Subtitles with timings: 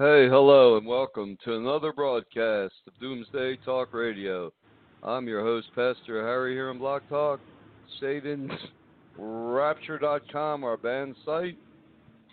[0.00, 4.50] Hey, hello, and welcome to another broadcast of Doomsday Talk Radio.
[5.02, 7.38] I'm your host, Pastor Harry, here on Blog Talk,
[8.02, 11.58] SatansRapture.com, our band site.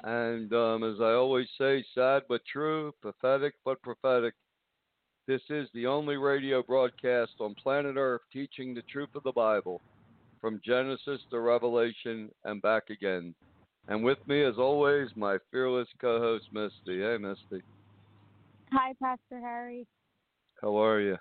[0.06, 4.34] And um, as I always say, sad but true, pathetic but prophetic.
[5.28, 9.82] This is the only radio broadcast on planet Earth teaching the truth of the Bible,
[10.40, 13.36] from Genesis to Revelation and back again.
[13.88, 17.02] And with me, as always, my fearless co host, Misty.
[17.02, 17.64] Hey, Misty.
[18.74, 19.88] Hi, Pastor Harry.
[20.62, 21.18] How are you?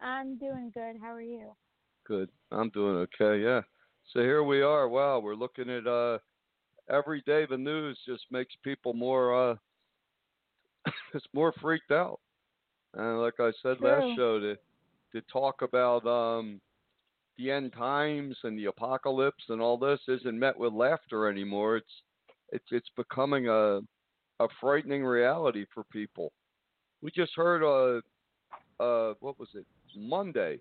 [0.00, 0.96] I'm doing good.
[1.00, 1.52] How are you?
[2.06, 2.28] Good.
[2.50, 3.60] I'm doing okay, yeah.
[4.12, 4.88] So here we are.
[4.88, 6.18] Wow, we're looking at uh
[6.90, 9.54] every day the news just makes people more uh
[11.14, 12.20] it's more freaked out.
[12.94, 14.56] And like I said last show to
[15.12, 16.60] to talk about um
[17.38, 21.76] the end times and the apocalypse and all this isn't met with laughter anymore.
[21.76, 22.02] It's
[22.50, 23.80] it's it's becoming a
[24.40, 26.32] a frightening reality for people.
[27.02, 29.66] We just heard uh uh what was it?
[29.96, 30.60] Monday.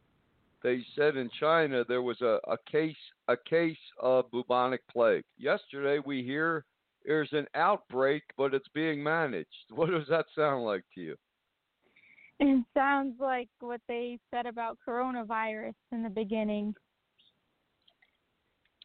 [0.64, 2.96] They said in China there was a, a case
[3.28, 5.24] a case of bubonic plague.
[5.38, 6.66] Yesterday we hear
[7.06, 9.50] there's an outbreak but it's being managed.
[9.70, 11.16] What does that sound like to you?
[12.46, 16.76] It sounds like what they said about coronavirus in the beginning.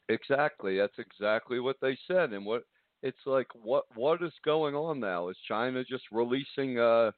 [0.08, 0.78] Exactly.
[0.78, 2.32] That's exactly what they said.
[2.32, 2.62] And what
[3.02, 5.28] it's like what what is going on now?
[5.28, 7.10] Is China just releasing uh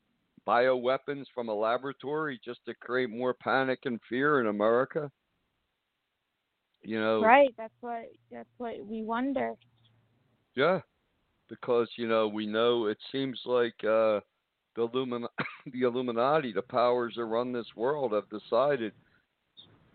[0.49, 5.11] bioweapons from a laboratory just to create more panic and fear in America?
[6.81, 7.55] You know, Right.
[7.59, 9.53] That's what that's what we wonder.
[10.55, 10.81] Yeah,
[11.51, 14.21] because you know we know it seems like uh,
[14.77, 15.29] the Illumin-
[15.73, 18.93] the Illuminati, the powers that run this world, have decided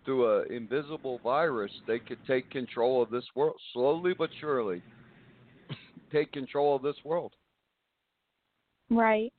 [0.03, 4.81] through an invisible virus they could take control of this world slowly but surely.
[6.11, 7.33] take control of this world,
[8.89, 9.33] Right.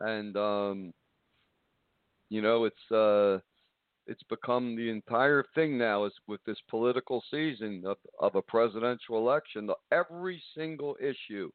[0.00, 0.92] and um,
[2.28, 3.38] you know it's uh,
[4.06, 9.16] it's become the entire thing now is with this political season of, of a presidential
[9.16, 9.70] election.
[9.90, 11.50] Every single issue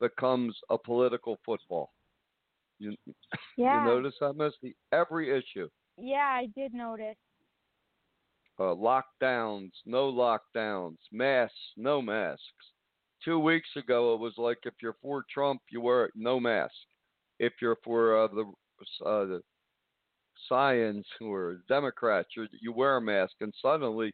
[0.00, 1.90] becomes a political football.
[2.78, 2.94] You,
[3.56, 3.80] Yeah.
[3.80, 4.76] you notice that, Misty?
[4.92, 5.68] Every issue.
[5.96, 7.16] Yeah, I did notice.
[8.60, 12.42] Uh, lockdowns, no lockdowns, masks, no masks.
[13.24, 16.74] Two weeks ago, it was like if you're for Trump, you wear no mask.
[17.38, 18.42] If you're for uh, the
[19.04, 19.42] uh, the
[20.48, 24.12] science or Democrats, you you wear a mask, and suddenly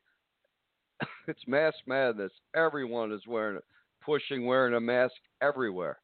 [1.29, 2.33] it's mask madness.
[2.55, 3.65] Everyone is wearing it,
[4.05, 5.99] pushing wearing a mask everywhere.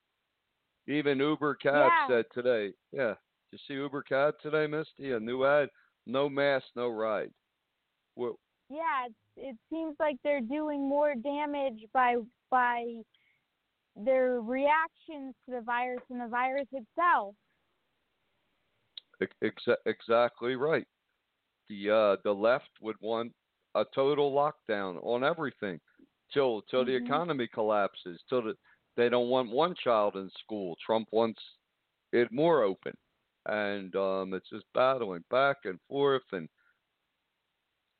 [0.86, 2.06] Even Uber Cab Yeah.
[2.08, 3.14] said today, yeah.
[3.50, 5.12] Did you see Uber Cab today, Misty?
[5.12, 5.68] A new ad:
[6.06, 7.32] no mask, no ride.
[8.16, 8.38] Well,
[8.68, 12.16] Yeah, it, it seems like they're doing more damage by
[12.50, 13.02] by
[13.96, 17.34] their reactions to the virus than the virus itself.
[19.42, 20.86] Exa- exactly right.
[21.68, 23.32] The uh, the left would want
[23.74, 25.78] a total lockdown on everything
[26.32, 27.04] till till the Mhm.
[27.04, 28.22] economy collapses.
[28.28, 28.56] Till the,
[28.96, 30.76] they don't want one child in school.
[30.84, 31.40] Trump wants
[32.12, 32.96] it more open.
[33.46, 36.48] and um, it's just battling back and forth, and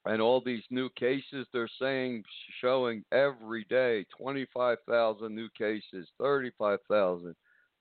[0.07, 2.23] and all these new cases they're saying
[2.61, 7.35] showing every day 25,000 new cases, 35,000.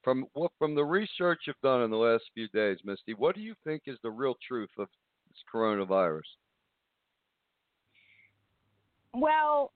[0.04, 3.42] From what from the research you've done in the last few days, Misty, what do
[3.42, 4.88] you think is the real truth of
[5.28, 6.22] this coronavirus?
[9.14, 9.72] Well,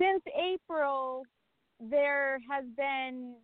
[0.00, 1.22] since April,
[1.78, 3.34] there has been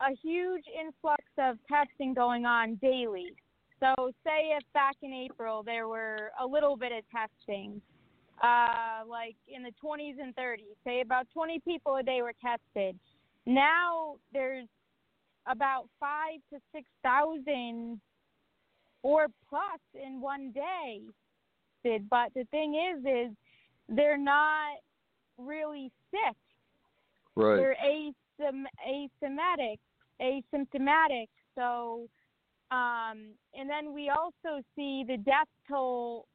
[0.00, 3.32] a huge influx of testing going on daily.
[3.80, 7.80] So, say if back in April there were a little bit of testing,
[8.42, 12.98] uh, like in the 20s and 30s, say about 20 people a day were tested.
[13.46, 14.68] Now there's
[15.46, 18.00] about five to six thousand
[19.02, 21.00] or plus in one day.
[22.08, 23.36] But the thing is, is
[23.88, 24.76] they're not
[25.38, 26.36] really sick.
[27.36, 27.56] Right.
[27.56, 29.78] They're asym- asymptomatic,
[30.20, 31.28] asymptomatic.
[31.54, 32.08] So,
[32.70, 36.26] um, and then we also see the death toll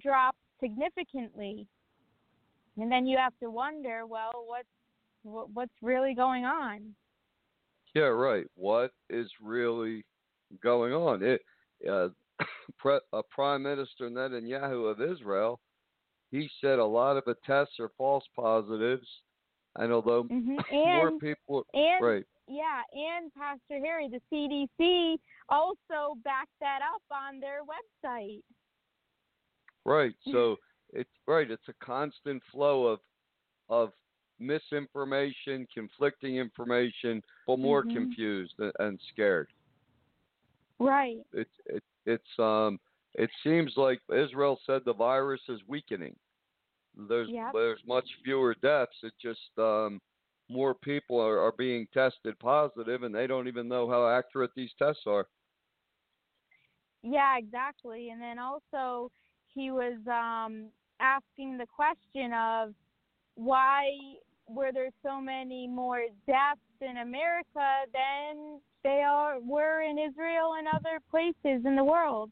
[0.00, 1.66] drop significantly.
[2.78, 4.66] And then you have to wonder, well, what's
[5.24, 6.94] what, what's really going on?
[7.94, 8.46] Yeah, right.
[8.54, 10.04] What is really
[10.62, 11.22] going on?
[11.22, 11.42] It,
[11.88, 12.08] uh,
[12.78, 15.60] pre- uh, Prime Minister Netanyahu of Israel,
[16.32, 19.06] he said a lot of the tests are false positives,
[19.76, 25.18] and although hmm more people, and right, yeah, and Pastor Harry, the CDC
[25.48, 28.42] also backed that up on their website.
[29.84, 30.14] right.
[30.32, 30.56] So
[30.92, 31.50] it's right.
[31.50, 33.00] It's a constant flow of
[33.68, 33.92] of
[34.38, 37.92] misinformation, conflicting information, but more Mhm.
[37.92, 39.48] confused and, and scared.
[40.78, 41.24] Right.
[41.32, 42.80] it, it it's um
[43.14, 46.16] it seems like Israel said the virus is weakening.
[46.96, 47.52] There's Yep.
[47.52, 48.96] there's much fewer deaths.
[49.02, 50.00] It just um
[50.48, 54.72] more people are, are being tested positive and they don't even know how accurate these
[54.78, 55.26] tests are.
[57.02, 58.10] Yeah, exactly.
[58.10, 59.10] And then also
[59.54, 60.68] he was um
[61.00, 62.74] asking the question of
[63.34, 63.88] why
[64.48, 70.68] were there so many more deaths in America than they are were in Israel and
[70.68, 72.30] other places in the world.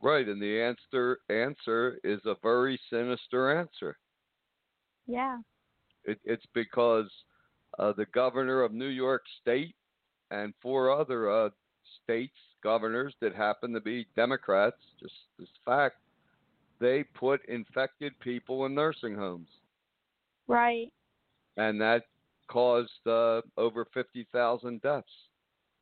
[0.00, 3.96] Right, and the answer answer is a very sinister answer.
[5.06, 5.38] Yeah.
[6.04, 7.10] It, it's because
[7.78, 9.74] uh, the governor of New York State
[10.30, 11.50] and four other uh,
[12.02, 15.96] states governors that happen to be Democrats, just this fact,
[16.80, 19.48] they put infected people in nursing homes,
[20.46, 20.92] Right.
[21.56, 22.04] and that
[22.48, 25.08] caused uh, over fifty thousand deaths.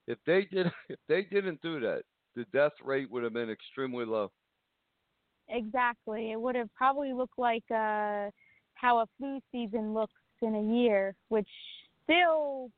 [0.07, 2.03] If they did, if they didn't do that,
[2.37, 4.31] the death rate would have been extremely low.
[5.49, 6.33] Exactly.
[6.33, 8.31] It would have probably looked like uh,
[8.75, 10.12] how a flu season looks
[10.43, 11.49] in a year, which
[12.05, 12.71] still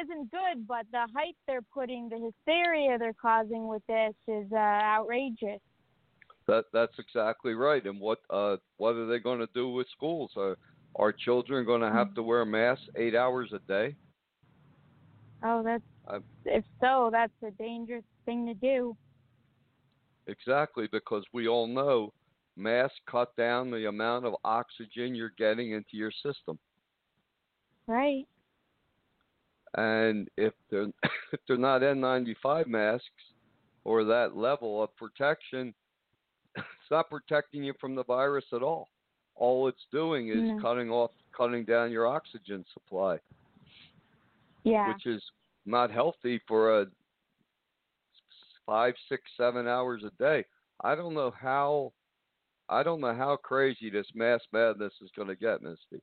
[0.00, 4.56] isn't good, but the hype they're putting, the hysteria they're causing with this is uh,
[4.56, 5.60] outrageous.
[6.46, 7.84] That that's exactly right.
[7.84, 10.30] And what uh what are they going to do with schools?
[10.36, 10.56] Are
[10.94, 13.96] are children going to have to wear masks eight hours a day?
[15.42, 18.96] Oh, that's I'm- if so, that's a dangerous thing to do.
[20.26, 22.12] Exactly, because we all know
[22.56, 26.58] masks cut down the amount of oxygen you're getting into your system.
[27.86, 28.26] Right.
[29.76, 30.88] And if they're
[31.32, 33.06] if they're not N95 masks
[33.84, 35.72] or that level of protection,
[36.56, 38.88] it's not protecting you from the virus at all.
[39.36, 40.58] All it's doing is No.
[40.60, 43.18] cutting off, cutting down your oxygen supply,
[44.64, 44.88] Yeah.
[44.88, 45.22] which is
[45.66, 46.86] not healthy for a
[48.66, 50.44] five, six, seven hours a day.
[50.82, 51.92] I don't know how,
[52.68, 56.02] I don't know how crazy this mass madness is going to get, Misty.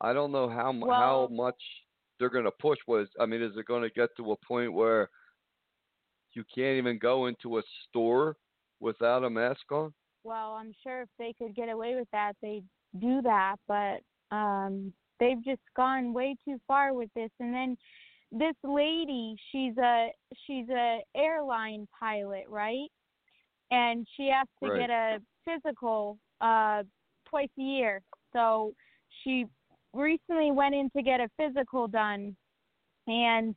[0.00, 1.60] I don't know how mu- how much
[2.18, 2.78] they're going to push.
[2.86, 5.08] Was I mean, is it going to get to a point where
[6.32, 8.36] you can't even go into a store
[8.80, 9.94] without a mask on?
[10.24, 12.64] well, I'm sure if they could get away with that, they'd
[12.98, 13.56] do that.
[13.68, 14.00] But
[14.34, 17.30] um, they've just gone way too far with this.
[17.38, 17.76] And then
[18.36, 20.08] this lady, she's a
[20.46, 22.88] she's a airline pilot, right?
[23.70, 24.80] And she has to Right.
[24.80, 26.82] get a physical uh,
[27.26, 28.02] twice a year.
[28.32, 28.74] So
[29.22, 29.46] she
[29.92, 32.36] recently went in to get a physical done,
[33.06, 33.54] and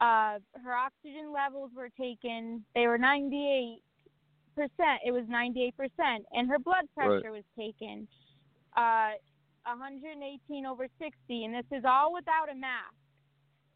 [0.00, 2.64] uh, her oxygen levels were taken.
[2.74, 3.82] They were 98
[4.54, 5.00] percent.
[5.04, 8.06] It was 98 percent, and her blood pressure was taken.
[8.76, 9.12] Uh,
[9.64, 12.94] 118 over 60, and this is all without a mask.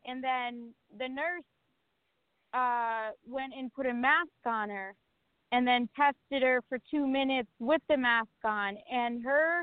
[0.06, 1.42] And then the nurse
[2.54, 4.94] uh, went and put a mask on her,
[5.52, 9.62] and then tested her for two minutes with the mask on, and her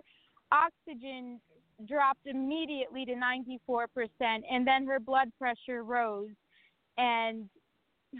[0.52, 1.40] oxygen
[1.88, 3.88] dropped immediately to 94%,
[4.20, 6.30] and then her blood pressure rose,
[6.98, 7.50] and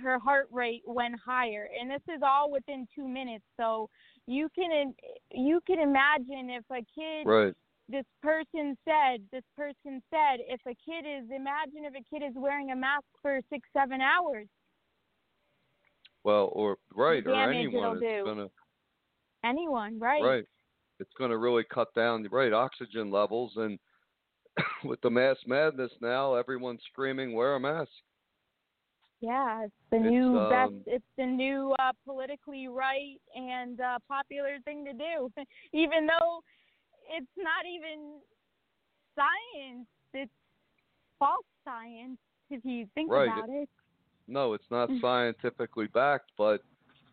[0.02, 1.70] her heart rate went higher.
[1.80, 3.44] And this is all within two minutes.
[3.58, 3.90] So
[4.26, 4.94] you can
[5.32, 7.54] you can imagine if a kid Right.
[7.94, 12.34] This person said this person said if a kid is imagine if a kid is
[12.36, 14.48] wearing a mask for six seven hours
[16.24, 18.26] Well, or right, or anyone it'll it's do.
[18.26, 18.48] gonna
[19.46, 20.46] anyone right right.
[21.00, 23.78] It's gonna really cut down the right oxygen levels and
[24.84, 27.90] with the mass madness now, everyone's screaming wear a mask.
[29.22, 33.98] yeah it's the It's, new best um, it's the new uh politically right and uh
[34.08, 35.30] popular thing to do
[35.74, 36.42] even though
[37.10, 38.20] it's not even
[39.16, 40.32] science it's
[41.20, 42.18] false science
[42.50, 43.28] if you think Right.
[43.28, 43.70] about it
[44.28, 46.62] No, it's not scientifically backed, but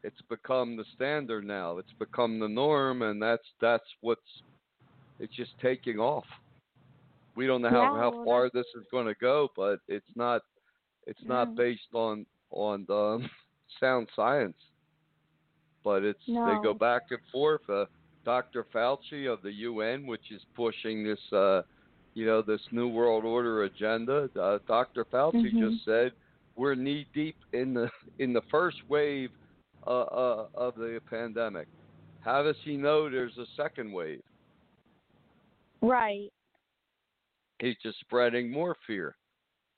[0.03, 1.79] it's become the standard now.
[1.79, 4.43] It's become the norm, and that's that's what's
[5.19, 6.25] it's just taking off.
[7.37, 10.43] We don't know how, Yeah, how far this is going to go, but it's not
[11.07, 11.57] it's not No.
[11.57, 13.31] based on on um,
[13.81, 14.57] sound science.
[15.85, 17.63] But it's they go back and forth.
[17.69, 17.85] Uh,
[18.25, 18.67] Dr.
[18.75, 21.63] Fauci of the UN, which is pushing this, uh,
[22.15, 24.29] you know, this new world order agenda.
[24.39, 25.05] Uh, Dr.
[25.05, 25.71] Fauci Mhm.
[25.71, 26.13] just said
[26.57, 29.31] we're knee deep in the in the first wave
[29.87, 31.67] uh, uh, of the pandemic.
[32.21, 34.23] How does he know there's a second wave?
[35.83, 36.31] right
[37.61, 39.17] He's just spreading more fear.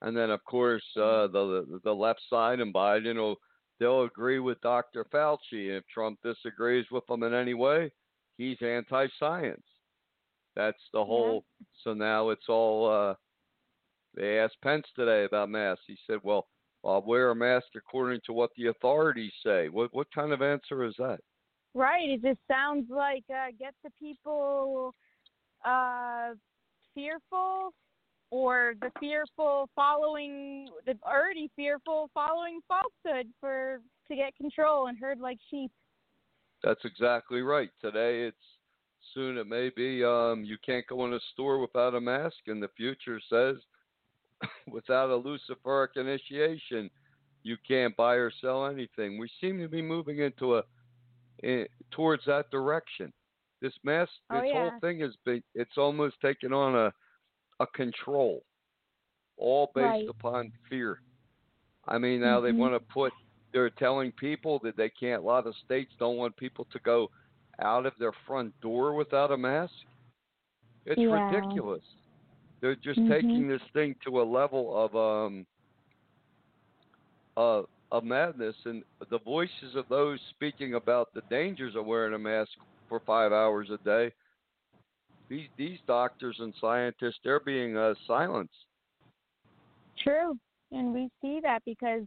[0.02, 3.40] And then, of course, uh, the the left side and Biden will
[3.78, 5.04] they'll agree with Dr.
[5.04, 5.68] Fauci.
[5.76, 7.92] If Trump disagrees with them in any way,
[8.38, 9.62] he's anti-science.
[10.54, 11.44] That's the whole.
[11.82, 12.90] So now it's all.
[12.90, 13.14] Uh,
[14.14, 15.84] they asked Pence today about masks.
[15.86, 16.46] He said, "Well,
[16.84, 20.84] I'll wear a mask according to what the authorities say." What what kind of answer
[20.84, 21.20] is that?
[21.74, 22.10] Right.
[22.10, 24.94] It just sounds like uh, get the people
[25.64, 26.34] uh,
[26.94, 27.72] fearful,
[28.30, 35.18] or the fearful following the already fearful following falsehood for to get control and herd
[35.18, 35.70] like sheep.
[36.62, 37.71] That's exactly right.
[37.81, 38.37] Today it's
[39.14, 42.62] soon it may be um you can't go in a store without a mask and
[42.62, 43.57] the future says
[44.69, 46.90] without a luciferic initiation
[47.45, 49.19] you can't buy or sell anything.
[49.19, 50.62] We seem to be moving into a
[51.42, 53.12] in, towards that direction.
[53.61, 56.92] This mask Oh, this whole thing has been it's almost taken on a
[57.61, 58.42] a control
[59.37, 60.09] all based Right.
[60.09, 61.00] upon fear.
[61.88, 62.59] I mean now they Mhm.
[62.59, 63.12] want to put
[63.52, 67.09] they're telling people that they can't a lot of states don't want people to go
[67.61, 69.73] out of their front door without a mask.
[70.87, 71.30] It's Yeah.
[71.30, 71.85] ridiculous.
[72.61, 73.09] They're just Mhm.
[73.09, 75.47] taking this thing to a level of um
[77.37, 82.18] uh of madness and the voices of those speaking about the dangers of wearing a
[82.18, 82.50] mask
[82.88, 84.12] for five hours a day.
[85.28, 88.66] These these doctors and scientists they're being uh, silenced.
[89.99, 90.38] True,
[90.73, 92.02] and we see that because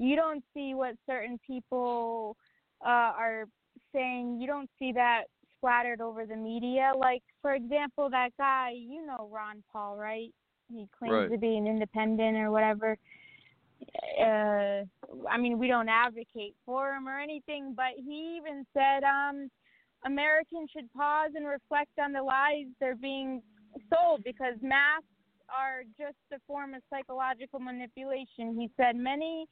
[0.00, 2.34] you don't see what certain people
[2.84, 3.44] uh, are
[3.92, 4.40] saying.
[4.40, 5.24] You don't see that
[5.56, 6.92] splattered over the media.
[6.96, 10.30] Like, for example, that guy, you know, Ron Paul, right?
[10.72, 11.30] He claims Right.
[11.30, 12.96] to be an independent or whatever.
[14.18, 14.84] Uh,
[15.28, 19.50] I mean, we don't advocate for him or anything, but he even said, um,
[20.06, 23.42] Americans should pause and reflect on the lies they're being
[23.92, 25.04] sold because masks
[25.54, 28.58] are just a form of psychological manipulation.
[28.58, 29.46] He said many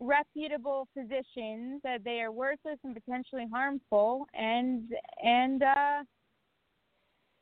[0.00, 4.90] reputable physicians that they are worthless and potentially harmful, and
[5.22, 6.02] and uh,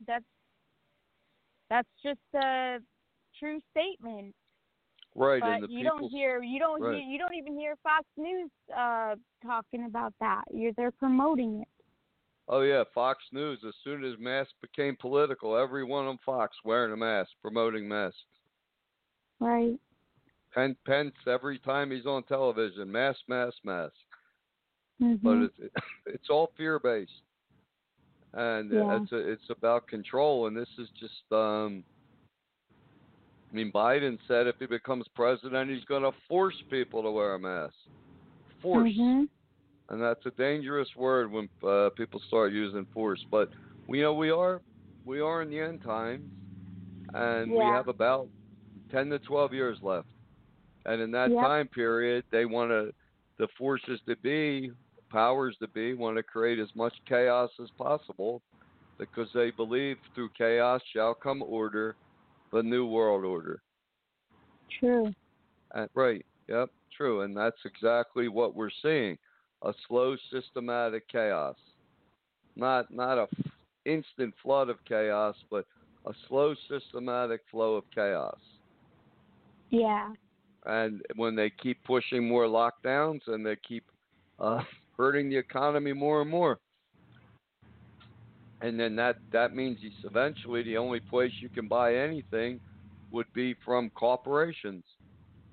[0.06, 0.24] that's
[1.70, 2.78] that's just a
[3.38, 4.34] true statement.
[5.14, 6.96] Right, but you people don't hear you don't right.
[6.96, 10.44] hear you don't even hear Fox News uh, talking about that.
[10.52, 11.68] You're, they're promoting it.
[12.48, 13.58] Oh yeah, Fox News.
[13.66, 18.18] As soon as masks became political, everyone on Fox wearing a mask, promoting masks.
[19.38, 19.78] Right.
[20.54, 23.94] Pen, Pence every time he's on television, mask, mask, mask.
[25.00, 25.74] hmm But it's
[26.06, 27.10] it's all fear based,
[28.34, 28.96] and Yeah.
[28.96, 30.46] it's a, it's about control.
[30.46, 31.84] And this is just um.
[33.50, 37.34] I mean, Biden said if he becomes president, he's going to force people to wear
[37.34, 37.74] a mask.
[38.62, 38.90] Force.
[38.94, 39.24] hmm
[39.90, 43.20] and that's a dangerous word when uh, people start using force.
[43.30, 43.50] But
[43.86, 44.62] we know we are
[45.04, 46.30] we are in the end times,
[47.14, 48.28] and we have about
[48.90, 50.08] ten to twelve years left.
[50.86, 51.40] And in that Yep.
[51.40, 52.92] time period, they want to
[53.38, 54.70] the forces to be,
[55.10, 58.42] powers to be, want to create as much chaos as possible,
[58.98, 61.96] because they believe through chaos shall come order,
[62.52, 63.62] the new world order.
[64.78, 65.12] True.
[65.74, 66.24] Uh, right.
[66.48, 66.68] Yep.
[66.96, 67.22] True.
[67.22, 69.16] And that's exactly what we're seeing:
[69.62, 71.56] a slow, systematic chaos.
[72.54, 73.52] Not not a f-
[73.86, 75.64] instant flood of chaos, but
[76.06, 78.38] a slow, systematic flow of chaos.
[79.70, 80.12] Yeah.
[80.64, 83.84] And when they keep pushing more lockdowns and they keep
[84.38, 84.62] uh,
[84.96, 86.58] hurting the economy more and more,
[88.60, 92.60] and then that that means eventually the only place you can buy anything
[93.10, 94.84] would be from corporations,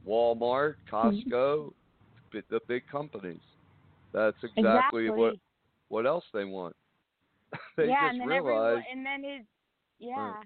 [0.07, 1.29] Walmart, Mm-hmm.
[1.31, 1.71] Costco,
[2.31, 3.41] the big companies.
[4.13, 5.09] That's exactly, Exactly.
[5.09, 5.35] what
[5.89, 6.75] what else they want.
[7.77, 9.45] they yeah, just and then realize everyone, and then it,
[9.99, 10.43] yeah.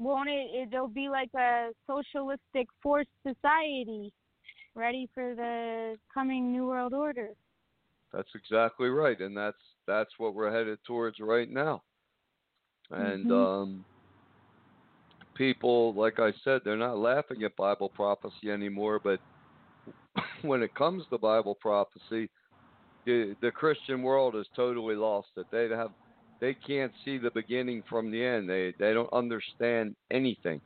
[0.00, 0.68] Won't it?
[0.72, 4.10] It'll be like a socialistic forced society,
[4.74, 7.28] ready for the coming new world order.
[8.10, 11.82] That's exactly right, and that's that's what we're headed towards right now.
[12.90, 13.30] And Mhm.
[13.30, 13.84] um,
[15.34, 19.00] people, like I said, they're not laughing at Bible prophecy anymore.
[19.04, 19.20] But
[20.42, 22.30] when it comes to Bible prophecy,
[23.04, 25.46] the the Christian world has totally lost it.
[25.52, 25.92] They have
[26.40, 28.48] they can't see the beginning from the end.
[28.48, 30.60] They they don't understand anything.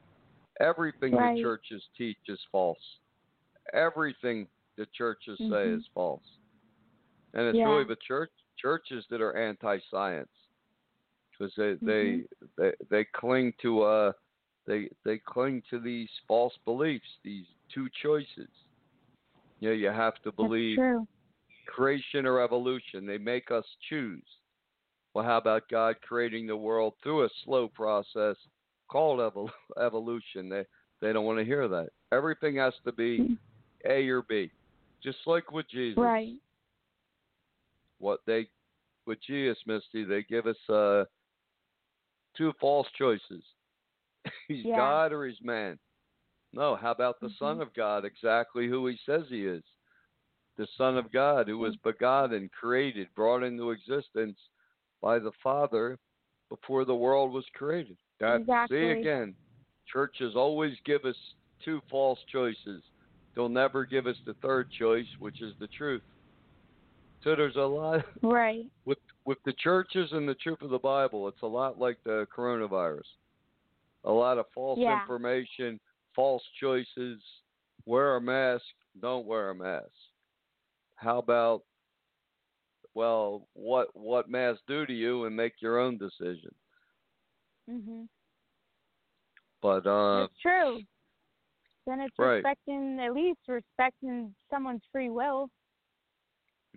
[0.60, 1.36] Everything Right.
[1.36, 2.78] the churches teach is false.
[3.72, 5.76] Everything the churches say Mhm.
[5.78, 6.22] is false.
[7.34, 7.68] And it's Yeah.
[7.68, 10.30] really the church churches that are anti-science
[11.32, 12.22] because they, they
[12.56, 14.12] they they cling to uh
[14.66, 18.48] they they cling to these false beliefs, these two choices.
[19.60, 20.78] You know, you have to believe
[21.66, 23.06] creation or evolution.
[23.06, 24.22] They make us choose.
[25.14, 28.36] Well, how about God creating the world through a slow process
[28.88, 30.48] called evol- evolution?
[30.48, 30.64] They
[31.00, 31.90] they don't want to hear that.
[32.12, 33.36] Everything has to be
[33.88, 34.50] A or B,
[35.02, 35.98] just like with Jesus.
[35.98, 36.34] Right.
[37.98, 38.48] What they
[39.06, 41.04] with Jesus, Misty, they give us uh,
[42.36, 43.44] two false choices.
[44.48, 44.76] he's Yeah.
[44.76, 45.78] God or he's man.
[46.52, 47.62] No, how about the Son Mhm.
[47.62, 48.04] of God?
[48.04, 49.64] Exactly who he says he is.
[50.56, 54.38] The Son of God who was begotten, created, brought into existence
[55.04, 55.98] by the Father
[56.48, 57.98] before the world was created.
[58.20, 58.78] That, Exactly.
[58.78, 59.34] See again,
[59.92, 61.16] churches always give us
[61.62, 62.82] two false choices.
[63.36, 66.02] They'll never give us the third choice, which is the truth.
[67.22, 68.64] So there's a lot Right.
[68.86, 72.26] with with the churches and the truth of the Bible, it's a lot like the
[72.34, 73.08] coronavirus.
[74.04, 75.00] A lot of false Yeah.
[75.02, 75.78] information,
[76.16, 77.22] false choices.
[77.86, 78.64] Wear a mask,
[79.00, 79.92] don't wear a mask.
[80.96, 81.62] How about
[82.94, 86.54] well, what what masks do to you and make your own decision.
[87.68, 88.08] Mhm.
[89.60, 90.80] But uh It's true.
[91.86, 92.36] Then it's right.
[92.36, 95.50] respecting, at least respecting someone's free will.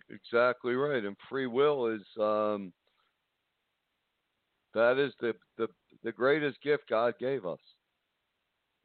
[0.09, 1.03] Exactly right.
[1.03, 2.73] And free will is um
[4.73, 5.67] that is the the
[6.03, 7.59] the greatest gift God gave us.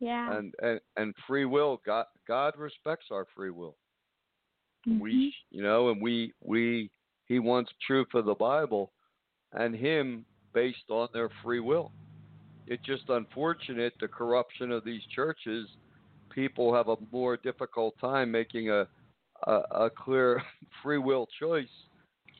[0.00, 0.36] Yeah.
[0.36, 3.76] And and and free will God God respects our free will.
[4.86, 5.00] Mhm.
[5.00, 6.90] We you know, and we we
[7.32, 8.92] he wants truth of the Bible
[9.52, 11.90] and him based on their free will.
[12.66, 15.66] It's just unfortunate the corruption of these churches.
[16.28, 18.86] People have a more difficult time making a
[19.46, 19.52] a,
[19.86, 20.42] a clear
[20.82, 21.64] free will choice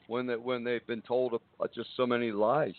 [0.08, 2.74] when they, when they've been told uh, just so many lies.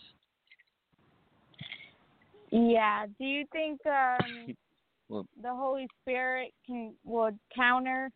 [2.52, 3.08] Yeah.
[3.20, 4.54] Do you think um,
[5.10, 8.12] Well- the Holy Spirit can would counter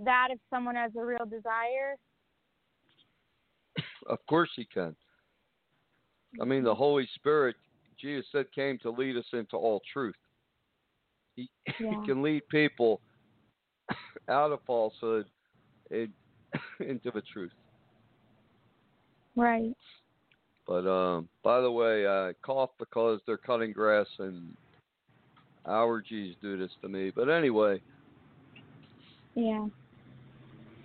[0.00, 1.96] that if someone has a real desire?
[4.08, 4.94] Of course he can.
[6.40, 7.56] I mean, the Holy Spirit,
[8.00, 10.14] Jesus said, came to lead us into all truth.
[11.36, 11.48] He,
[11.80, 11.90] Yeah.
[11.90, 13.00] he can lead people
[14.28, 15.26] out of falsehood
[15.90, 16.08] and
[16.80, 17.52] into the truth.
[19.36, 19.76] Right.
[20.66, 24.54] But um, by the way, I cough because they're cutting grass and
[25.66, 27.10] allergies do this to me.
[27.14, 27.80] But anyway,
[29.34, 29.66] Yeah.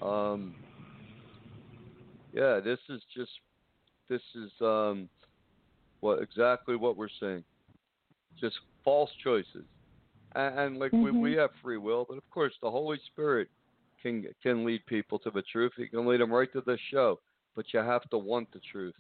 [0.02, 0.56] um,
[2.36, 3.32] yeah, this is just
[4.10, 5.10] this is um,
[6.02, 7.44] what exactly what we're seeing.
[8.40, 9.66] Just false choices,
[10.36, 11.22] and, and like we, Mhm.
[11.22, 13.48] we have free will, but of course the Holy Spirit
[14.02, 15.72] can can lead people to the truth.
[15.78, 17.20] He can lead them right to the show,
[17.56, 18.96] but you have to want the truth.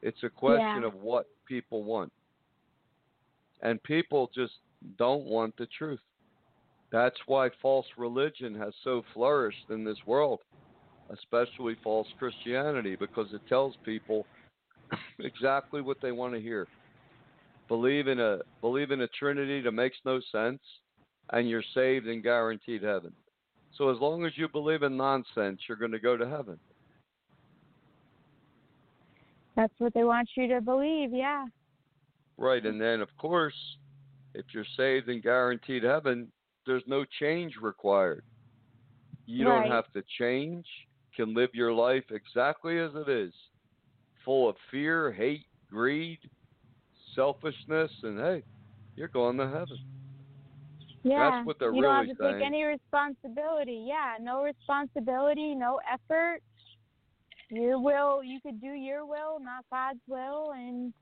[0.00, 0.86] It's a question Yeah.
[0.86, 2.10] of what people want,
[3.60, 4.54] and people just
[4.96, 6.00] don't want the truth.
[6.90, 10.40] That's why false religion has so flourished in this world,
[11.10, 14.26] especially false Christianity, because it tells people
[15.20, 16.66] exactly what they want to hear.
[17.68, 20.60] Believe in a believe in a Trinity that makes no sense,
[21.32, 23.12] and you're saved and guaranteed heaven.
[23.76, 26.58] So as long as you believe in nonsense, you're going to go to heaven.
[29.56, 31.12] That's what they want you to believe.
[31.12, 31.46] Yeah.
[32.38, 33.54] Right, and then of course,
[34.34, 36.30] if you're saved and guaranteed heaven,
[36.66, 38.22] there's no change required.
[39.26, 39.62] You Right.
[39.62, 40.66] don't have to change.
[41.16, 43.32] Can live your life exactly as it is,
[44.24, 46.18] full of fear, hate, greed,
[47.14, 48.42] selfishness, and hey,
[48.96, 49.78] you're going to heaven.
[51.02, 51.44] Yeah.
[51.44, 52.38] what they're you really don't have to saying.
[52.38, 53.86] take any responsibility.
[53.88, 56.40] Yeah, no responsibility, no effort.
[57.48, 60.92] Your will, you could do your will, not God's will, and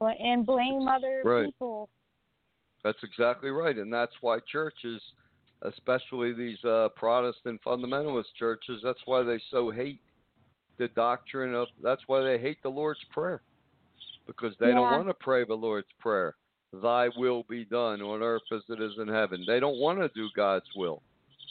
[0.00, 1.46] and blame other Right.
[1.46, 1.90] people.
[2.82, 5.02] That's exactly right, and that's why churches,
[5.62, 10.00] especially these uh, Protestant fundamentalist churches, that's why they so hate
[10.78, 11.68] the doctrine of.
[11.82, 13.42] That's why they hate the Lord's prayer,
[14.26, 16.34] because they don't want to pray the Lord's prayer.
[16.72, 19.44] Thy will be done on earth as it is in heaven.
[19.46, 21.02] They don't want to do God's will.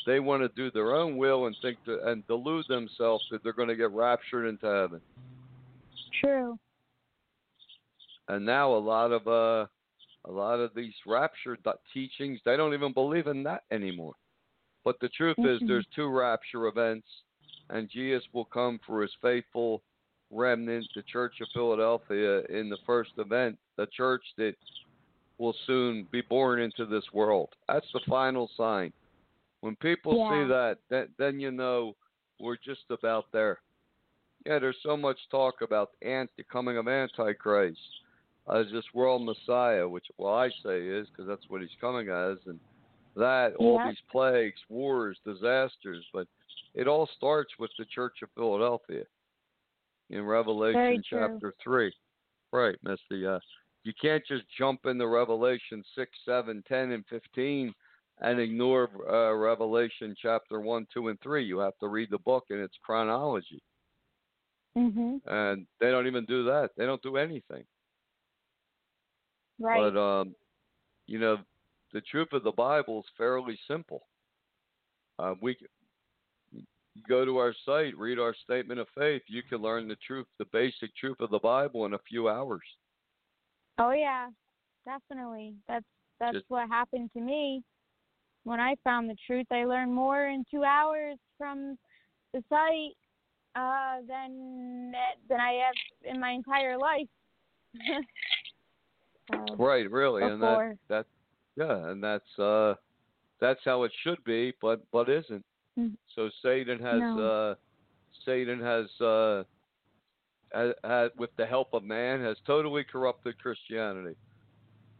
[0.05, 3.53] They want to do their own will and think to, and delude themselves that they're
[3.53, 5.01] going to get raptured into heaven.
[6.21, 6.57] True.
[8.29, 9.67] and now a lot of uh
[10.25, 11.57] a lot of these rapture
[11.93, 14.13] teachings they don't even believe in that anymore.
[14.83, 15.67] But the truth is Mhm.
[15.67, 17.07] there's two rapture events
[17.69, 19.83] and jesus will come for his faithful
[20.31, 24.55] remnant the church of philadelphia in the first event the church that
[25.37, 27.49] will soon be born into this world.
[27.67, 28.91] That's the final sign.
[29.61, 30.29] When people Yeah.
[30.29, 31.95] see that then, then you know
[32.39, 33.61] we're just about there.
[34.45, 37.79] Yeah there's so much talk about ant the coming of antichrist
[38.49, 42.37] as this world Messiah, which well I say is because that's what he's coming as,
[42.45, 42.59] and
[43.15, 43.89] that all Yeah.
[43.89, 46.27] these plagues, wars, disasters, but
[46.73, 49.05] it all starts with the Church of Philadelphia
[50.09, 51.93] in Revelation chapter three.
[52.51, 53.25] Right, Misty.
[53.25, 53.39] Uh,
[53.83, 57.73] you can't just jump into Revelation six, seven, ten, and fifteen
[58.21, 61.43] and ignore uh, Revelation chapter one, two, and three.
[61.45, 63.61] You have to read the book in its chronology,
[64.75, 65.21] Mhm.
[65.25, 66.71] and they don't even do that.
[66.75, 67.65] They don't do anything.
[69.59, 69.93] Right.
[69.93, 70.35] But um,
[71.07, 71.37] you know,
[71.93, 74.03] the truth of the Bible is fairly simple.
[75.17, 75.57] Uh, we
[77.07, 79.21] go to our site, read our statement of faith.
[79.27, 82.63] You can learn the truth, the basic truth of the Bible in a few hours.
[83.79, 84.29] oh yeah,
[84.85, 85.55] definitely.
[85.67, 85.85] That's
[86.19, 87.63] that's Just- what happened to me.
[88.45, 91.77] When I found the truth, I learned more in two hours from
[92.33, 92.95] the site
[93.55, 94.91] uh, than
[95.27, 95.75] than I have
[96.13, 97.07] in my entire life.
[99.31, 100.57] So, Right, really, and that
[100.89, 101.05] that
[101.55, 102.75] yeah, and that's uh,
[103.39, 105.45] that's how it should be, but but isn't.
[105.77, 105.95] Mm.
[106.15, 107.19] So Satan has No.
[107.19, 107.55] uh,
[108.25, 109.43] Satan has uh,
[110.53, 114.15] has, has, with the help of man, has totally corrupted Christianity.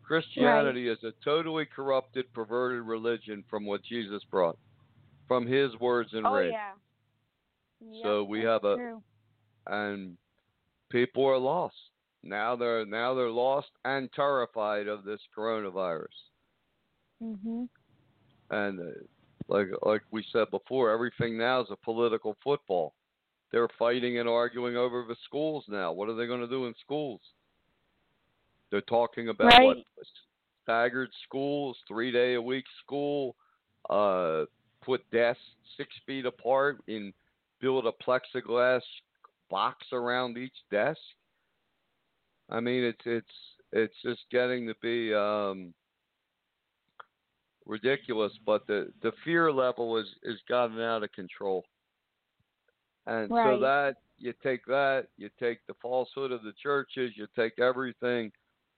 [0.03, 4.57] Christianity is a totally corrupted, perverted religion from what Jesus brought,
[5.27, 6.51] from His words and oh read.
[6.51, 6.71] yeah.
[7.81, 9.01] Yep, So we have a- true.
[9.67, 10.17] and
[10.89, 11.75] people are lost.
[12.23, 16.07] Now they're now they're lost and terrified of this coronavirus.
[17.21, 17.69] Mhm.
[18.51, 18.99] And uh,
[19.47, 22.93] like like we said before, everything now is a political football.
[23.51, 25.91] They're fighting and arguing over the schools now.
[25.91, 27.21] What are they going to do in schools?
[28.69, 29.77] They're talking about what
[30.63, 33.35] staggered schools, three day a week school,
[33.89, 34.45] uh,
[34.81, 35.41] put desks
[35.77, 37.13] six feet apart, and
[37.59, 38.81] build a plexiglass
[39.49, 40.99] box around each desk.
[42.49, 43.27] I mean, it's it's
[43.71, 45.73] it's just getting to be um,
[47.65, 48.31] ridiculous.
[48.45, 51.63] But the the fear level is is gotten out of control,
[53.05, 57.59] and so that you take that, you take the falsehood of the churches, you take
[57.59, 58.31] everything,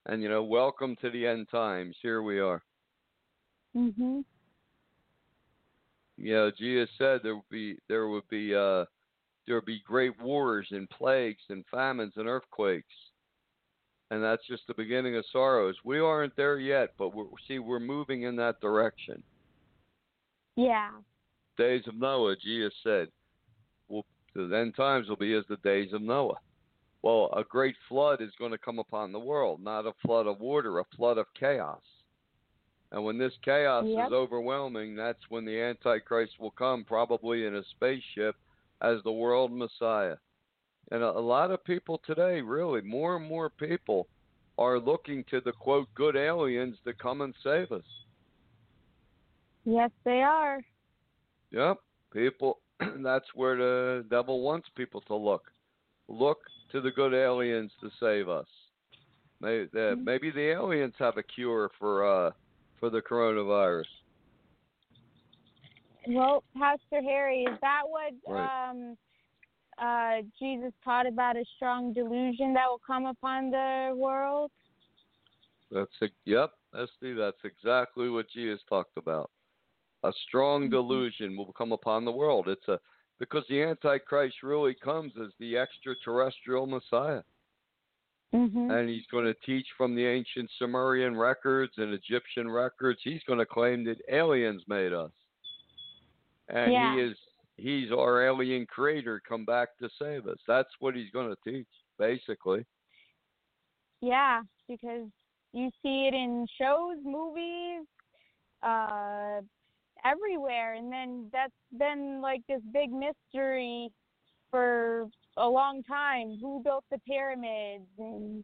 [0.06, 1.96] and you know, welcome to the end times.
[2.02, 2.62] Here we are.
[3.76, 4.26] Mhm.
[6.18, 8.86] You know, Jesus said there would be there would be uh
[9.48, 12.94] there would be great wars and plagues and famines and earthquakes.
[14.12, 15.76] And that's just the beginning of sorrows.
[15.86, 19.24] We aren't there yet, but we're see we're moving in that direction.
[20.58, 20.92] Yeah.
[21.58, 23.08] Days of Noah, Jesus said,
[23.88, 26.40] will the end times will be as the days of Noah.
[27.04, 30.42] Well, a great flood is going to come upon the world, not a flood of
[30.42, 31.82] water, a flood of chaos.
[32.92, 34.08] And when this chaos Yep.
[34.08, 38.36] is overwhelming, that's when the Antichrist will come, probably in a spaceship,
[38.82, 40.18] as the world Messiah.
[40.92, 44.08] And a, a lot of people today, really, more and more people
[44.58, 47.84] are looking to the quote good aliens to come and save us.
[49.64, 50.62] Yes, they are.
[51.52, 51.78] Yep,
[52.12, 52.60] people.
[52.80, 55.44] That's where the devil wants people to look.
[56.08, 56.40] Look
[56.72, 58.48] to the good aliens to save us.
[59.40, 62.32] Maybe, uh, maybe the aliens have a cure for uh,
[62.80, 63.86] for the coronavirus.
[66.08, 68.70] Well, Pastor Harry, is that what Right.
[68.70, 68.98] um
[69.82, 74.52] uh Jesus taught about a strong delusion that will come upon the world?
[75.72, 77.14] That's a, yep, Misty.
[77.14, 79.32] That's exactly what Jesus talked about.
[80.04, 80.72] A strong Mhm.
[80.72, 82.48] delusion will come upon the world.
[82.48, 82.80] It's a
[83.20, 87.24] because the Antichrist really comes as the extraterrestrial Messiah.
[88.34, 88.72] Mhm.
[88.72, 93.02] and he's going to teach from the ancient Sumerian records and Egyptian records.
[93.04, 95.12] He's going to claim that aliens made us,
[96.48, 96.94] and Yeah.
[96.94, 97.18] he is
[97.62, 100.38] he's our alien creator come back to save us.
[100.48, 101.68] That's what he's going to teach,
[102.00, 102.66] basically.
[104.02, 105.08] Yeah, because
[105.54, 107.86] you see it in shows, movies,
[108.64, 109.42] uh,
[110.04, 113.92] everywhere, and then that's been like this big mystery
[114.50, 116.38] for a long time.
[116.42, 118.44] Who built the pyramids and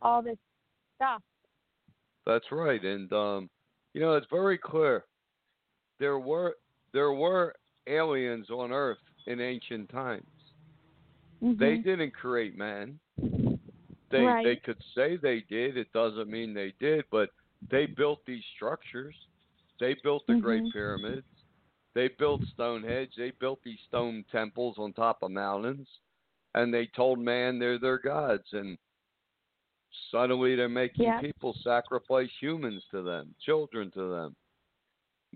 [0.00, 0.38] all this
[0.96, 1.22] stuff?
[2.24, 3.50] That's right, and um,
[3.92, 5.04] you know it's very clear.
[5.98, 6.54] There were
[6.92, 7.54] there were
[7.88, 10.26] aliens on Earth in ancient times.
[11.40, 11.84] They Mhm.
[11.84, 12.98] didn't create man.
[14.10, 14.44] They Right.
[14.44, 15.76] they could say they did.
[15.76, 17.30] It doesn't mean they did, but
[17.70, 19.16] they built these structures.
[19.80, 20.72] They built the Great Mhm.
[20.72, 21.26] Pyramids.
[21.94, 23.14] They built Stonehenge.
[23.16, 25.88] They built these stone temples on top of mountains,
[26.54, 28.52] and they told man they're their gods.
[28.52, 28.78] And
[30.10, 31.20] suddenly they're making Yeah.
[31.20, 34.36] people sacrifice humans to them, children to them.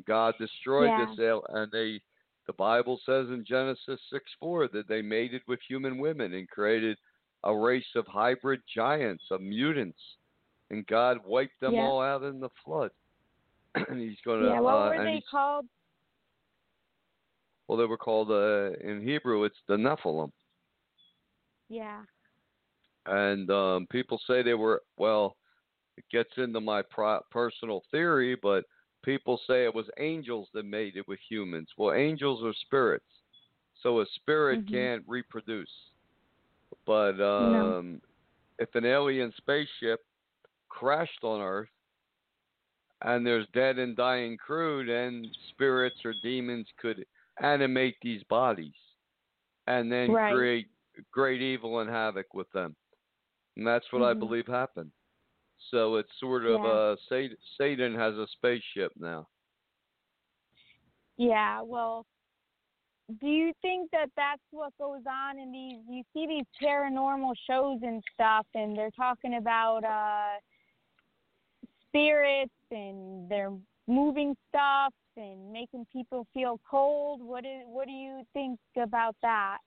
[0.04, 1.06] God destroyed Yeah.
[1.14, 2.02] this, and they.
[2.46, 6.98] The Bible says in Genesis six four that they mated with human women and created
[7.44, 9.98] a race of hybrid giants, of mutants,
[10.70, 11.82] and God wiped them Yeah.
[11.82, 12.90] all out in the flood.
[13.74, 14.48] and He's going to.
[14.48, 15.66] Yeah, what uh, were they called?
[17.68, 19.44] well, they were called uh, in Hebrew.
[19.44, 20.30] It's the Nephilim,
[21.68, 22.02] Yeah.
[23.06, 24.82] and um, people say they were.
[24.98, 25.36] Well,
[25.96, 28.64] it gets into my pro- personal theory, but
[29.02, 31.68] people say it was angels that made it with humans.
[31.76, 33.04] Well, angels are spirits,
[33.82, 34.70] so a spirit Mhm.
[34.70, 35.92] can't reproduce.
[36.86, 37.78] But No.
[37.78, 38.02] um,
[38.58, 40.00] if an alien spaceship
[40.68, 41.68] crashed on Earth
[43.02, 47.04] and there's dead and dying crew, then spirits or demons could
[47.40, 48.74] animate these bodies
[49.66, 50.32] and then Right.
[50.32, 50.68] create
[51.10, 52.74] great evil and havoc with them.
[53.56, 54.18] And that's what I Mhm.
[54.18, 54.92] believe happened.
[55.70, 56.68] So it's sort of Yeah.
[56.68, 59.28] uh Satan, Satan has a spaceship now.
[61.16, 62.06] Yeah, well,
[63.20, 65.80] do you think that that's what goes on in these?
[65.88, 70.40] You see these paranormal shows and stuff, and they're talking about uh
[71.88, 73.52] spirits and they're
[73.86, 77.22] moving stuff and making people feel cold.
[77.22, 77.62] What is?
[77.66, 79.58] What do you think about that?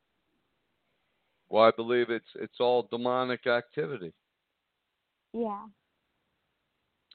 [1.50, 4.14] Well, I believe it's it's all demonic activity.
[5.34, 5.66] Yeah.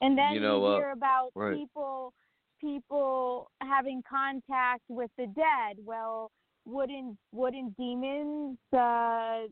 [0.01, 1.57] And then You know, uh, hear about right.
[1.57, 2.13] people
[2.59, 5.77] people having contact with the dead.
[5.83, 6.31] Well,
[6.65, 9.47] wouldn't wouldn't demons uh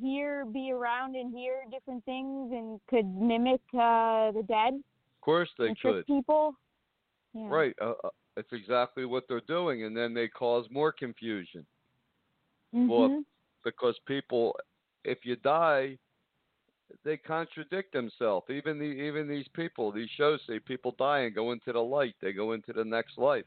[0.00, 5.48] hear be around and hear different things and could mimic uh the dead Of course
[5.58, 6.06] they could.
[6.06, 6.54] people?
[7.34, 7.48] Yeah.
[7.48, 7.74] Right.
[7.80, 11.66] Uh, uh, it's exactly what they're doing, and then they cause more confusion
[12.72, 13.24] well, Mhm.
[13.64, 14.56] because people,
[15.04, 15.98] if you die,
[17.04, 18.48] they contradict themselves.
[18.50, 22.14] Even the even these people, these shows say people die and go into the light.
[22.20, 23.44] They go into the next life.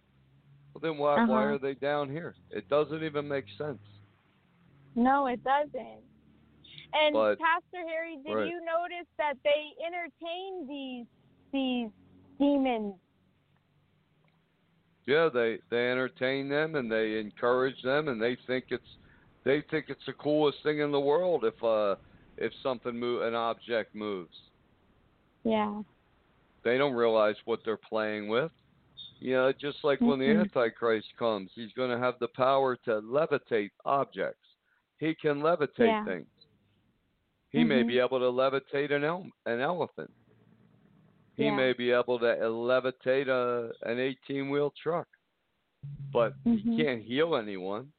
[0.73, 1.53] Well, then why why Uh-huh.
[1.55, 2.35] are they down here?
[2.51, 3.81] It doesn't even make sense.
[4.95, 6.01] No, it doesn't.
[6.93, 8.47] And But- Pastor Harry, did right.
[8.47, 11.05] you notice that they entertain these
[11.51, 11.89] these
[12.39, 12.95] demons?
[15.05, 18.97] Yeah, they they entertain them and they encourage them, and they think it's
[19.43, 21.95] they think it's the coolest thing in the world if uh
[22.37, 24.35] if something move an object moves.
[25.43, 25.81] Yeah.
[26.63, 28.51] They don't realize what they're playing with.
[29.19, 30.41] You know, just like when the Mhm.
[30.41, 34.45] Antichrist comes, he's going to have the power to levitate objects.
[34.99, 36.05] He can levitate Yeah.
[36.05, 36.27] things.
[37.51, 37.87] He may Mhm.
[37.87, 40.11] be able to levitate an el- an elephant.
[41.35, 41.55] He Yeah.
[41.55, 45.07] may be able to uh, levitate a an 18 wheel truck,
[46.11, 46.59] but Mhm.
[46.59, 47.91] he can't heal anyone.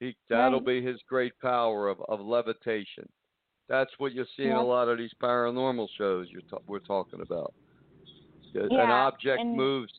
[0.00, 0.66] He that'll Right.
[0.66, 3.10] be his great power of of levitation.
[3.70, 4.60] That's what you see in Yeah.
[4.60, 7.54] a lot of these paranormal shows you're ta- we're talking about.
[8.52, 9.92] An object and- moves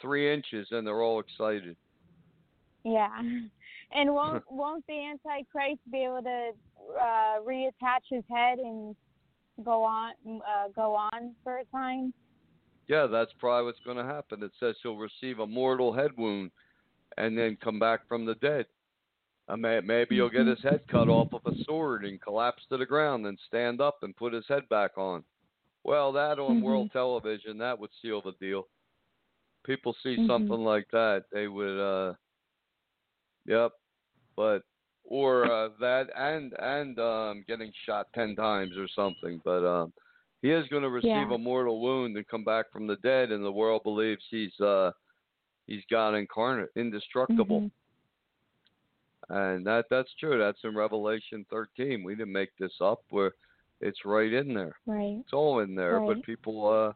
[0.00, 1.76] three inches and they're all excited.
[2.84, 3.08] Yeah.
[3.96, 6.50] And won't won't the Antichrist be able to
[7.00, 8.96] uh, reattach his head and
[9.62, 12.12] go on uh, go on for a time?
[12.88, 14.42] Yeah, that's probably what's going to happen.
[14.42, 16.50] It says he'll receive a mortal head wound
[17.18, 18.66] and then come back from the dead.
[19.48, 22.78] I may, maybe he'll get his head cut off with a sword and collapse to
[22.78, 25.22] the ground and stand up and put his head back on.
[25.84, 26.62] Well, that on Mhm.
[26.62, 28.68] world television, that would seal the deal.
[29.64, 30.26] People see Mhm.
[30.26, 32.14] something like that, they would, uh,
[33.46, 33.72] yep.
[34.36, 34.62] But
[35.04, 39.40] or uh, that and and um, getting shot ten times or something.
[39.44, 39.92] But um,
[40.40, 41.34] he is going to receive Yeah.
[41.34, 44.92] a mortal wound and come back from the dead, and the world believes he's uh,
[45.66, 47.60] he's God incarnate, indestructible.
[47.60, 47.70] Mhm.
[49.28, 50.38] And that that's true.
[50.38, 52.02] That's in Revelation 13.
[52.02, 53.00] We didn't make this up.
[53.10, 53.32] Where
[53.80, 54.76] It's right in there.
[54.86, 55.18] Right.
[55.20, 56.06] It's all in there, Right.
[56.08, 56.92] but people uh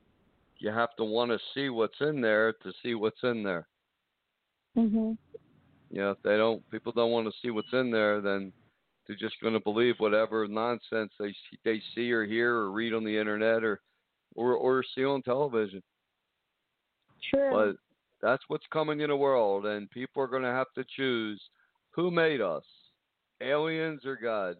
[0.58, 3.68] you have to want to see what's in there to see what's in there.
[4.76, 5.16] Mhm.
[5.90, 8.52] You know, if they don't people don't want to see what's in there, then
[9.06, 12.92] they're just going to believe whatever nonsense they see, they see or hear or read
[12.92, 13.80] on the internet or
[14.34, 15.82] or or see on television.
[17.30, 17.50] True.
[17.50, 17.76] But
[18.20, 21.40] that's what's coming in the world, and people are going to have to choose
[21.90, 22.64] who made us,
[23.40, 24.56] aliens or God.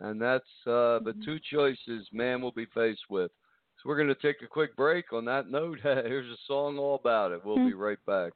[0.00, 1.24] And that's uh, the Mhm.
[1.24, 3.32] two choices man will be faced with.
[3.76, 5.12] So we're going to take a quick break.
[5.12, 7.44] On that note, here's a song all about it.
[7.44, 8.32] We'll be right back.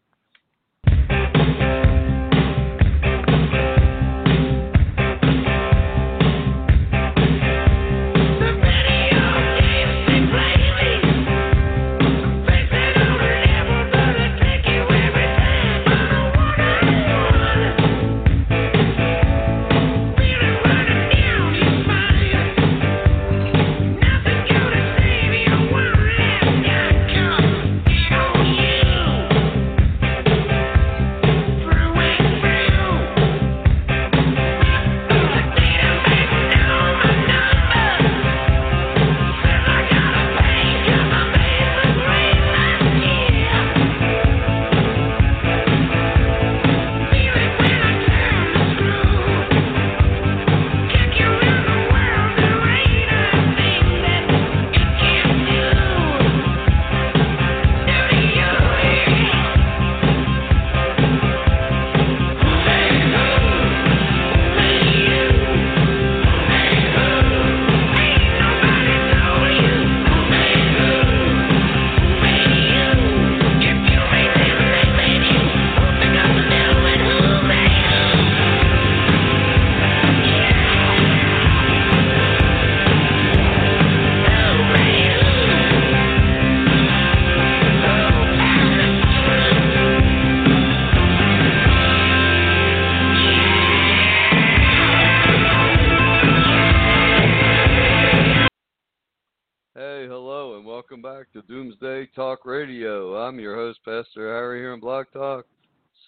[102.62, 103.16] Radio.
[103.16, 105.46] I'm your host, Pastor Harry, here on Blog Talk,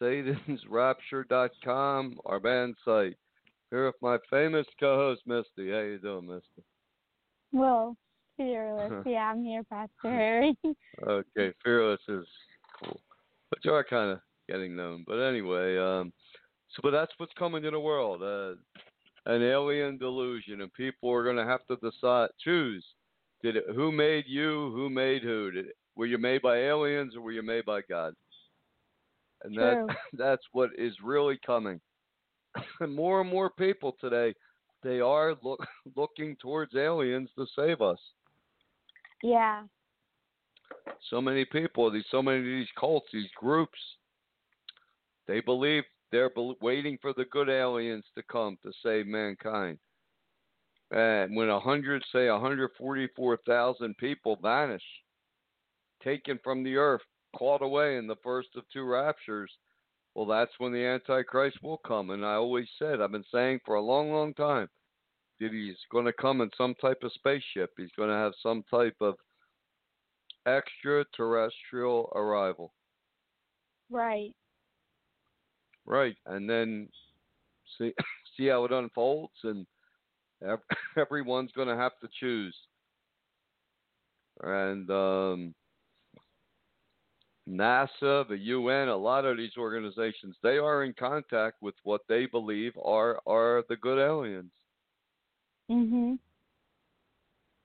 [0.00, 3.16] SatansRapture.com, our band site.
[3.72, 5.72] Here with my famous co-host, Misty.
[5.72, 6.62] How you doing, Misty?
[7.52, 7.96] Well,
[8.36, 8.92] fearless.
[9.04, 10.56] yeah, I'm here, Pastor Harry.
[11.04, 12.24] Okay, Fearless is
[12.80, 13.00] cool,
[13.50, 15.02] but you are kind of getting known.
[15.08, 16.12] But anyway, um,
[16.70, 18.54] so but that's what's coming to the world, uh,
[19.28, 22.86] an alien delusion, and people are going to have to decide, choose,
[23.42, 25.50] did it, who made you, who made who?
[25.50, 28.14] Did were you made by aliens or were you made by God?
[29.42, 31.80] And that that's what is really coming.
[32.80, 34.34] and more and more people today,
[34.82, 35.64] they are look,
[35.96, 37.98] looking towards aliens to save us
[39.24, 39.62] yeah.
[41.10, 43.78] so many people, these so many of these cults, these groups,
[45.26, 49.78] they believe they're bel waiting for the good aliens to come to save mankind.
[50.90, 54.82] And when a hundred, say, a hundred forty-four thousand people vanish,
[56.04, 57.00] taken from the earth,
[57.36, 59.50] caught away in the first of two raptures,
[60.14, 62.10] well, that's when the Antichrist will come.
[62.10, 64.68] And I always said, I've been saying for a long, long time,
[65.40, 67.70] that he's going to come in some type of spaceship.
[67.76, 69.14] He's going to have some type of
[70.46, 72.72] extraterrestrial arrival.
[73.90, 74.32] Right.
[75.86, 76.16] Right.
[76.26, 76.88] And then
[77.78, 77.92] see
[78.36, 79.66] see how it unfolds and
[80.98, 82.56] everyone's going to have to choose.
[84.42, 85.54] And um
[87.48, 92.26] NASA, the UN, a lot of these organizations, they are in contact with what they
[92.26, 94.52] believe are are the good aliens.
[95.70, 96.18] Mhm.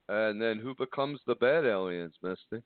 [0.08, 2.62] And then who becomes the bad aliens, Misty?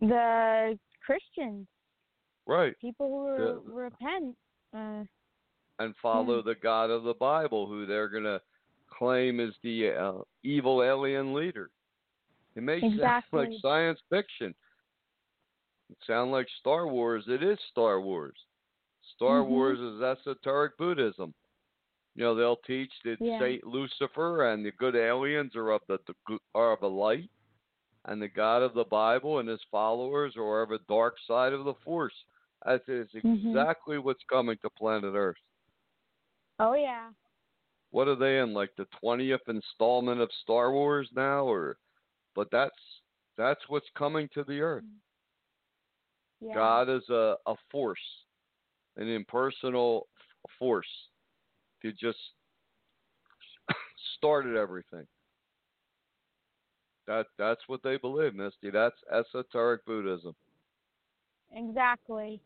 [0.00, 1.66] The Christians,
[2.46, 2.78] Right.
[2.78, 4.36] people who re- repent.
[4.74, 5.04] Uh,
[5.78, 6.42] and follow Yeah.
[6.42, 8.42] the God of the Bible, who they're going to
[8.88, 11.70] claim is the uh, evil alien leader.
[12.56, 13.46] It may sound Exactly.
[13.50, 14.54] like science fiction.
[15.90, 17.24] It sound like Star Wars.
[17.28, 18.36] It is Star Wars.
[19.14, 19.48] Star Mhm.
[19.48, 21.34] Wars is esoteric Buddhism.
[22.14, 23.38] You know, they'll teach that Yeah.
[23.38, 25.98] Saint Lucifer and the good aliens are of the,
[26.54, 27.30] are of the light,
[28.04, 31.64] and the God of the Bible and his followers are of the dark side of
[31.64, 32.24] the Force.
[32.64, 33.50] That is Mhm.
[33.50, 35.38] exactly what's coming to planet Earth.
[36.60, 37.12] oh yeah.
[37.90, 41.78] what are they in like the 20th installment of Star Wars now or
[42.34, 43.00] but that's
[43.36, 44.84] that's what's coming to the earth.
[46.40, 46.54] Yeah.
[46.54, 47.98] God is a a force,
[48.96, 50.06] an impersonal
[50.58, 50.86] force
[51.82, 52.18] to just
[54.16, 55.06] started everything.
[57.06, 58.70] That that's what they believe, Misty.
[58.70, 60.34] That's esoteric Buddhism.
[61.54, 62.40] Exactly.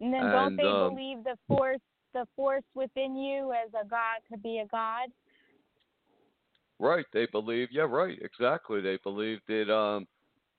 [0.00, 1.80] And then don't they um, believe the force
[2.12, 5.08] the force within you as a god could be a god?
[6.78, 7.06] Right.
[7.12, 8.80] They believe, yeah, right, exactly.
[8.80, 10.06] They believe that um,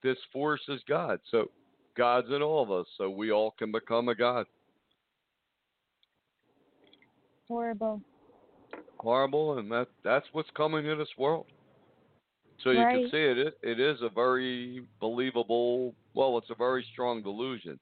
[0.05, 1.19] this force is God.
[1.31, 1.49] So
[1.97, 4.45] God's in all of us, so we all can become a God.
[7.47, 8.01] Horrible.
[8.99, 11.47] Horrible, and that that's what's coming to this world.
[12.61, 12.91] So you Right.
[12.91, 13.57] can see it, it.
[13.63, 15.95] It is a very believable.
[16.13, 17.79] Well, it's a very strong delusion,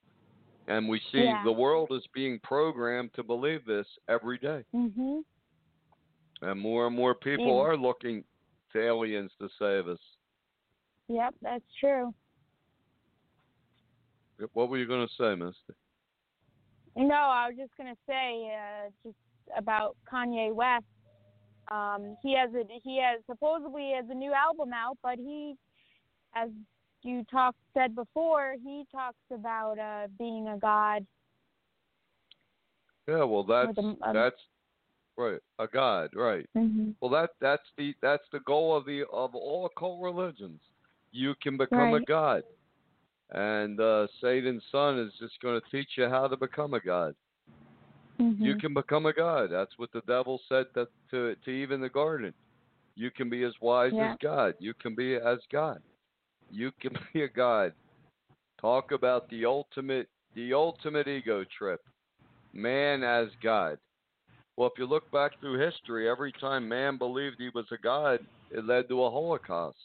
[0.67, 1.43] and we see Yeah.
[1.43, 5.24] the world is being programmed to believe this every day, Mhm.
[6.41, 7.63] and more and more people Yeah.
[7.63, 8.24] are looking
[8.71, 9.99] to aliens to save us.
[11.10, 12.14] Yep, that's true.
[14.54, 15.74] What were you going to say, Misty?
[16.95, 19.16] No, I was just gonna say uh, just
[19.58, 20.86] about Kanye West.
[21.72, 25.56] Um, he has a he has supposedly has a new album out, but he,
[26.36, 26.49] as
[27.01, 31.06] you talked said before, he talks about uh, being a god.
[33.08, 34.41] Yeah, well, that's a- that's
[35.18, 36.47] right, a god, right?
[36.56, 36.91] Mm-hmm.
[37.01, 40.62] Well, that that's the that's the goal of the of all occult religions.
[41.14, 42.41] You can become a god,
[43.32, 47.14] and uh, Satan's son is just going to teach you how to become a god.
[48.20, 48.43] Mm-hmm.
[48.43, 49.49] You can become a god.
[49.51, 52.34] That's what the devil said that to to Eve in the garden.
[52.95, 54.14] You can be as wise Yeah.
[54.14, 54.55] as God.
[54.59, 55.82] You can be as God.
[56.51, 57.74] You can be a god.
[58.59, 61.82] Talk about the ultimate the ultimate ego trip.
[62.53, 63.78] Man as God.
[64.57, 68.20] Well, if you look back through history, every time man believed he was a god,
[68.51, 69.78] it led to a Holocaust.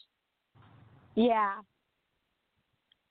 [1.19, 1.55] Yeah.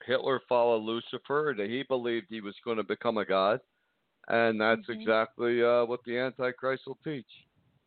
[0.07, 1.55] Hitler followed Lucifer.
[1.57, 3.61] That he believed he was going to become a god,
[4.29, 5.01] and that's Mhm.
[5.01, 7.29] exactly uh, what the Antichrist will teach.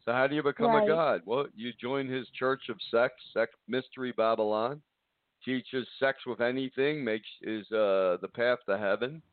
[0.06, 0.84] So, how do you become Right.
[0.84, 1.22] a god?
[1.26, 4.84] Well, you join his church of sex, sex mystery Babylon.
[5.44, 9.24] Teaches sex with anything, makes is uh, the path to heaven,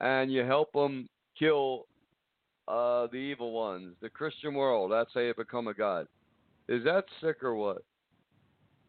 [0.00, 1.88] and you help them kill
[2.68, 4.92] uh, the evil ones, the Christian world.
[4.92, 6.06] That's how you become a god.
[6.68, 7.82] Is that sick or what?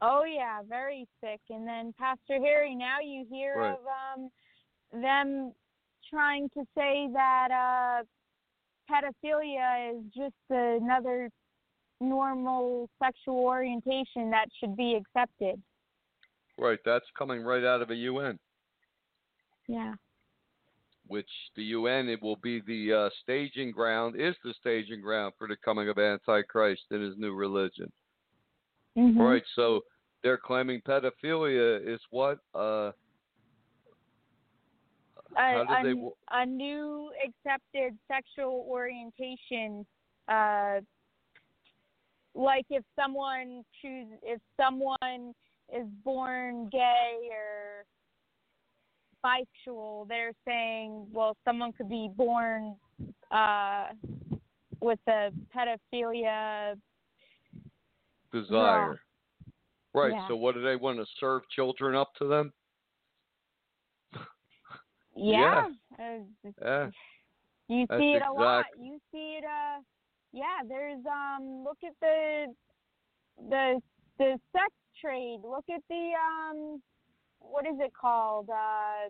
[0.01, 1.39] Oh yeah, very sick.
[1.49, 3.77] And then Pastor Harry, now you hear Right.
[3.77, 3.79] of
[4.19, 5.53] um them
[6.09, 8.03] trying to say that uh
[8.91, 11.29] pedophilia is just another
[11.99, 15.61] normal sexual orientation that should be accepted.
[16.57, 18.39] Right, that's coming right out of the UN.
[19.67, 19.93] Yeah.
[21.07, 25.47] which the UN it will be the uh, staging ground is the staging ground for
[25.47, 27.91] the coming of Antichrist and his new religion.
[28.97, 29.19] Mhm.
[29.19, 29.81] Right, so
[30.23, 32.91] they're claiming pedophilia is what uh
[35.37, 39.85] A, how did a, wo- a new accepted sexual orientation
[40.27, 40.81] uh
[42.35, 45.33] like if someone choose if someone
[45.73, 47.85] is born gay or
[49.23, 52.75] bisexual they're saying well someone could be born
[53.31, 53.87] uh
[54.81, 56.75] with a pedophilia
[58.31, 58.99] desire.
[59.93, 60.27] Right, Yeah.
[60.27, 62.53] so what do they want to serve children up to them?
[65.15, 65.67] yeah,
[65.99, 66.03] Uh,
[66.61, 66.89] Yeah.
[67.67, 68.65] You That's see it a lot.
[68.77, 69.45] You see it.
[69.45, 69.81] Uh,
[70.33, 70.59] yeah.
[70.67, 71.63] There's um.
[71.63, 72.53] Look at the
[73.49, 73.81] the
[74.17, 75.39] the sex trade.
[75.43, 76.81] Look at the um.
[77.39, 78.49] What is it called?
[78.49, 79.09] Uh,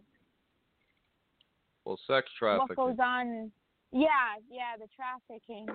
[1.86, 2.76] Well, sex trafficking.
[2.76, 3.52] what goes on?
[3.92, 4.08] Yeah,
[4.50, 4.78] yeah.
[4.80, 5.68] The trafficking.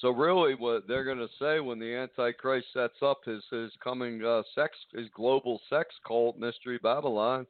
[0.00, 4.24] So really, what they're going to say when the Antichrist sets up his his coming
[4.24, 7.46] uh, sex his global sex cult, Mystery Babylon,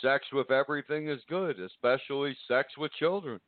[0.00, 3.40] sex with everything is good, especially sex with children.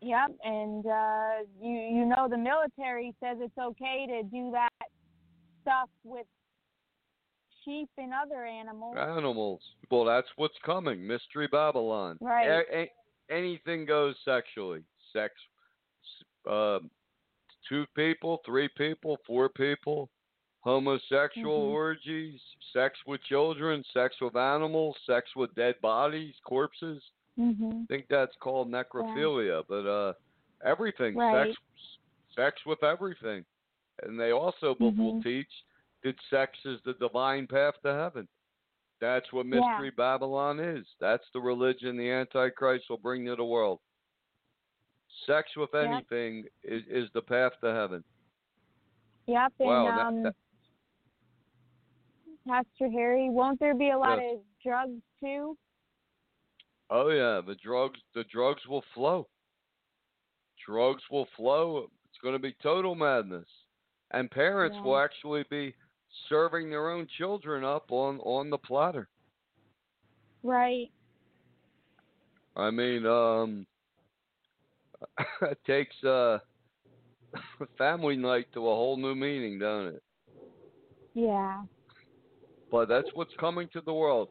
[0.00, 0.32] Yep.
[0.42, 1.30] And uh,
[1.60, 4.70] you you know the military says it's okay to do that
[5.62, 6.26] stuff with
[7.64, 8.96] sheep and other animals.
[8.98, 9.60] Animals.
[9.90, 11.06] Well, that's what's coming.
[11.06, 12.18] Mystery Babylon.
[12.20, 12.48] Right.
[12.48, 12.92] A- a-
[13.34, 14.82] anything goes sexually.
[15.12, 15.34] Sex.
[16.46, 16.90] Um,
[17.68, 20.08] two people, three people, four people.
[20.62, 21.72] Homosexual Mhm.
[21.72, 22.40] orgies,
[22.72, 27.02] sex with children, sex with animals, sex with dead bodies, corpses.
[27.36, 27.82] Mhm.
[27.82, 30.12] I think that's called necrophilia, but uh,
[30.62, 31.48] everything, Right.
[31.48, 31.60] sex,
[32.36, 33.44] sex with everything,
[34.04, 35.50] and they also will- will teach
[36.04, 38.28] that sex is the divine path to heaven.
[39.00, 39.58] That's what Yeah.
[39.60, 40.86] mystery Babylon is.
[41.00, 43.80] That's the religion the Antichrist will bring to the world.
[45.26, 45.84] Sex with Yep.
[45.84, 48.02] anything is, is the path to heaven.
[49.26, 50.34] Yep, and Wow, um, that-
[52.46, 54.34] Pastor Harry, won't there be a lot Yes.
[54.38, 55.56] of drugs too?
[56.90, 59.28] Oh yeah, the drugs the drugs will flow.
[60.64, 61.90] drugs will flow.
[62.08, 63.48] It's going to be total madness,
[64.12, 64.82] and parents Yeah.
[64.82, 65.74] will actually be
[66.28, 69.08] serving their own children up on on the platter.
[70.44, 70.92] Right.
[72.54, 73.66] I mean, um,
[75.66, 76.38] takes uh,
[77.78, 80.02] family night to a whole new meaning, doesn't it?
[81.14, 81.62] Yeah.
[82.70, 84.28] But that's what's coming to the world.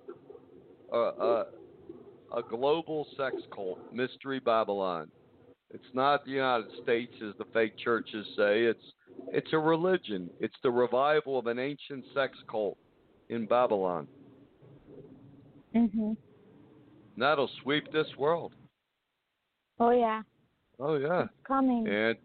[0.92, 1.44] Uh, uh,
[2.36, 5.10] a global sex cult, Mystery Babylon.
[5.74, 8.64] It's not the United States, as the fake churches say.
[8.64, 8.94] It's
[9.32, 10.30] it's a religion.
[10.40, 12.78] It's the revival of an ancient sex cult
[13.30, 14.08] in Babylon.
[15.74, 16.18] Mhm.
[17.16, 18.54] That'll sweep this world.
[19.80, 20.24] Oh yeah.
[20.82, 21.24] Oh yeah.
[21.24, 21.88] It's coming.
[21.88, 22.18] And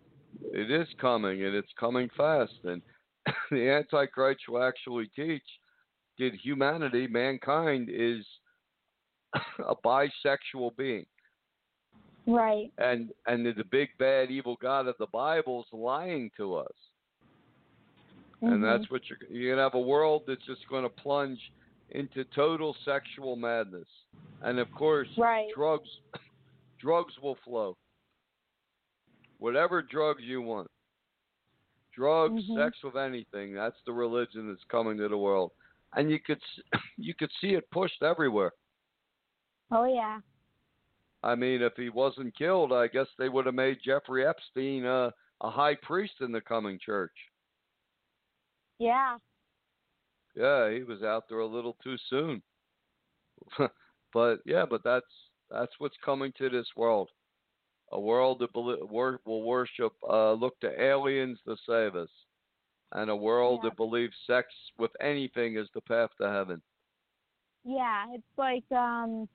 [0.52, 2.54] it is coming, and it's coming fast.
[2.64, 2.82] And
[3.50, 5.42] the Antichrist will actually teach
[6.18, 8.24] that humanity, mankind, is
[9.66, 11.07] a bisexual being.
[12.26, 12.72] Right.
[12.78, 16.72] And and the big bad evil God of the Bible is lying to us.
[18.42, 18.62] And Mhm.
[18.62, 21.40] that's what you're you're gonna have a world that's just gonna plunge
[21.90, 23.88] into total sexual madness.
[24.42, 25.48] And of course Right.
[25.54, 25.88] drugs
[26.78, 27.76] drugs will flow.
[29.39, 30.70] Whatever drugs you want.
[31.93, 32.57] Drugs, Mhm.
[32.57, 35.53] sex with anything, that's the religion that's coming to the world.
[35.95, 36.43] And you could
[36.97, 38.53] you could see it pushed everywhere.
[39.70, 40.20] Oh yeah.
[41.22, 45.11] I mean, if he wasn't killed, I guess they would have made Jeffrey Epstein uh,
[45.41, 47.14] a high priest in the coming church.
[48.78, 49.18] Yeah.
[50.34, 52.43] Yeah, he was out there a little too soon.
[54.12, 55.07] but yeah, but that's
[55.51, 57.09] that's what's coming to this world.
[57.93, 62.11] A world that will worship, uh, look to aliens to save us,
[62.93, 63.70] and a world Yeah.
[63.70, 66.61] that believes sex with anything is the path to heaven.
[67.64, 68.12] Yeah.
[68.12, 69.28] It's like um,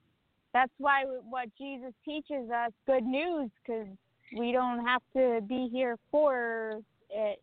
[0.52, 3.88] that's why what Jesus teaches us good news because
[4.36, 6.80] we don't have to be here for
[7.10, 7.42] it,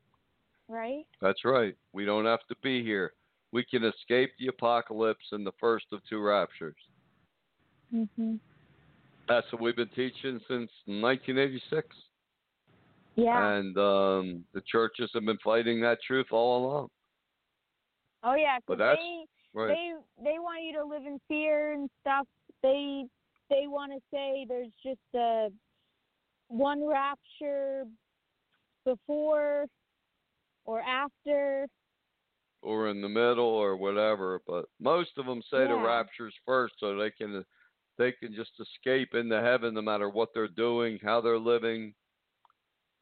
[0.67, 1.05] right?
[1.21, 1.75] That's right.
[1.93, 3.13] We don't have to be here.
[3.51, 6.75] We can escape the apocalypse in the first of two raptures.
[7.91, 8.39] Mhm.
[9.29, 11.87] That's what we've been teaching since 1986.
[13.15, 13.53] Yeah.
[13.57, 16.87] And um, the churches have been fighting that truth all along.
[18.23, 18.55] oh yeah.
[18.57, 19.67] 'cause but that's- they Right.
[19.69, 22.27] they they want you to live in fear and stuff.
[22.61, 23.05] They
[23.49, 25.49] they want to say there's just a
[26.49, 27.85] one rapture
[28.85, 29.65] before
[30.65, 31.67] or after.
[32.61, 34.39] or in the middle or whatever.
[34.45, 37.43] But most of them say the rapture's first, so they can
[37.99, 41.93] they can just escape into heaven no matter what they're doing, how they're living.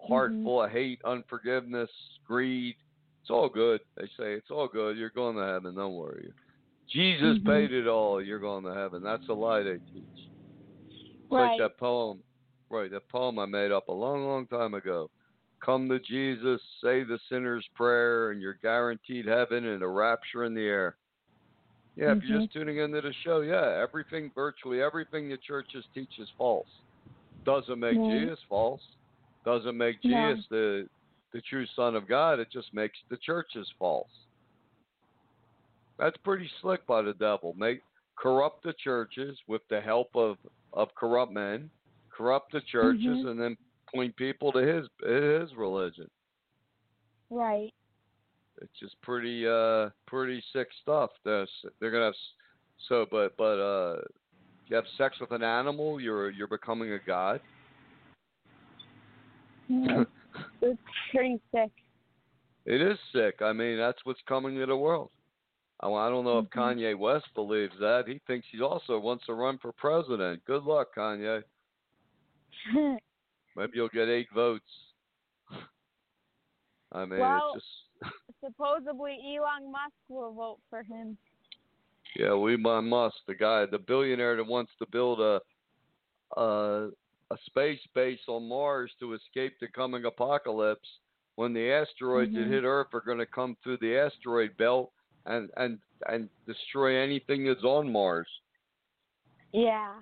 [0.02, 0.43] Heart Mhm.
[0.43, 1.91] full of hate, unforgiveness,
[2.26, 2.76] greed.
[3.22, 3.82] It's all good.
[3.95, 4.98] They say it's all good.
[4.98, 5.76] You're going to heaven.
[5.76, 6.34] Don't worry.
[6.88, 7.45] Jesus Mhm.
[7.45, 8.22] paid it all.
[8.22, 9.04] You're going to heaven.
[9.04, 10.04] That's a lie they teach.
[11.30, 11.50] Right.
[11.50, 12.24] like that poem,
[12.70, 12.89] right?
[12.89, 15.10] That poem I made up a long, long time ago.
[15.60, 20.54] Come to Jesus, say the sinner's prayer, and you're guaranteed heaven and a rapture in
[20.54, 20.98] the air.
[21.98, 22.41] Yeah, if you're Mhm.
[22.43, 26.70] just tuning into the show, yeah, everything, virtually everything the churches teach is false.
[27.43, 28.20] Doesn't make Right.
[28.20, 28.88] Jesus false.
[29.43, 30.34] Doesn't make No.
[30.36, 30.89] Jesus the
[31.32, 32.39] the true Son of God.
[32.39, 34.10] It just makes the churches false.
[35.98, 37.54] That's pretty slick by the devil.
[37.56, 37.82] Make
[38.16, 40.38] corrupt the churches with the help of
[40.74, 41.70] of corrupt men,
[42.12, 43.32] corrupt the churches, Mhm.
[43.32, 46.10] and then point people to his his religion.
[47.30, 47.74] Right.
[48.62, 51.12] It's just pretty uh pretty sick stuff.
[51.24, 51.45] They're,
[51.80, 52.14] they're gonna have
[52.88, 54.01] so, but but uh,
[54.68, 57.39] you have sex with an animal, you're you're becoming a god.
[59.68, 60.03] Yeah.
[60.62, 60.80] it's
[61.12, 61.72] pretty sick.
[62.66, 63.41] It is sick.
[63.41, 65.10] I mean, that's what's coming to the world.
[65.82, 66.78] I, I don't know if Mhm.
[66.78, 68.05] Kanye West believes that.
[68.08, 70.43] He thinks he also wants to run for president.
[70.45, 71.43] Good luck, Kanye.
[73.55, 74.66] Maybe you'll get eight votes.
[76.91, 77.74] I mean, Well- it's just
[78.44, 81.18] Supposedly Elon Musk will vote for him.
[82.16, 82.34] yeah.
[82.36, 85.42] We Elon Musk, the guy, the billionaire that wants to build a
[86.40, 86.90] a
[87.30, 90.88] a space base on Mars to escape the coming apocalypse.
[91.36, 92.50] When the asteroids that Mhm.
[92.50, 94.92] hit Earth are going to come through the asteroid belt
[95.26, 98.28] and and and destroy anything that's on Mars.
[99.52, 100.02] Yeah.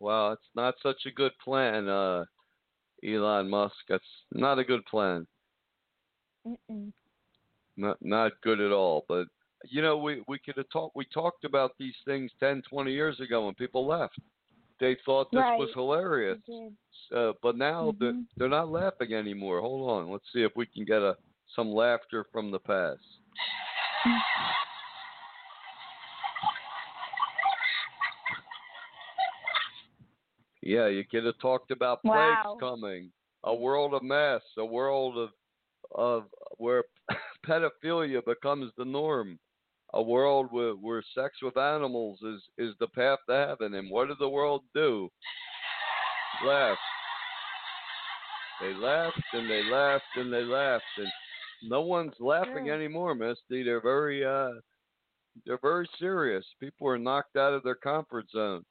[0.00, 2.24] Well, it's not such a good plan, uh,
[3.04, 3.76] Elon Musk.
[3.88, 5.26] That's not a good plan.
[6.46, 6.92] Mm-mm.
[7.76, 9.04] Not not good at all.
[9.08, 9.26] But
[9.64, 10.96] you know, we we could have talked.
[10.96, 14.18] We talked about these things 10, 20 years ago when people left.
[14.80, 16.38] They thought this was hilarious.
[17.14, 18.26] Uh, but now they're, Mhm.
[18.36, 19.60] they're not laughing anymore.
[19.60, 21.16] Hold on, let's see if we can get a
[21.54, 23.02] some laughter from the past.
[30.62, 32.12] Yeah, you could have talked about Wow.
[32.12, 33.12] plagues coming,
[33.44, 35.30] a world of mess, a world of
[35.94, 36.84] of where
[37.46, 39.38] pedophilia becomes the norm,
[39.94, 43.74] a world where, where sex with animals is is the path to heaven.
[43.74, 45.08] And what did the world do?
[46.46, 46.78] Laugh.
[48.60, 51.08] They laughed and they laughed and they laughed, and
[51.62, 53.62] no one's laughing anymore, Misty.
[53.62, 54.50] They're very uh,
[55.46, 56.44] they're very serious.
[56.60, 58.62] People are knocked out of their comfort zone.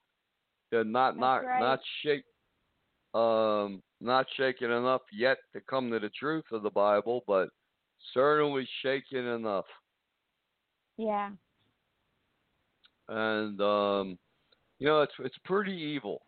[0.72, 1.59] They're not That's not right.
[1.59, 2.24] not shake
[3.13, 7.49] um not shaken enough yet to come to the truth of the Bible, but
[8.14, 9.66] certainly shaken enough.
[10.97, 11.32] Yeah.
[13.08, 14.18] And um
[14.80, 16.22] you know it's it's pretty evil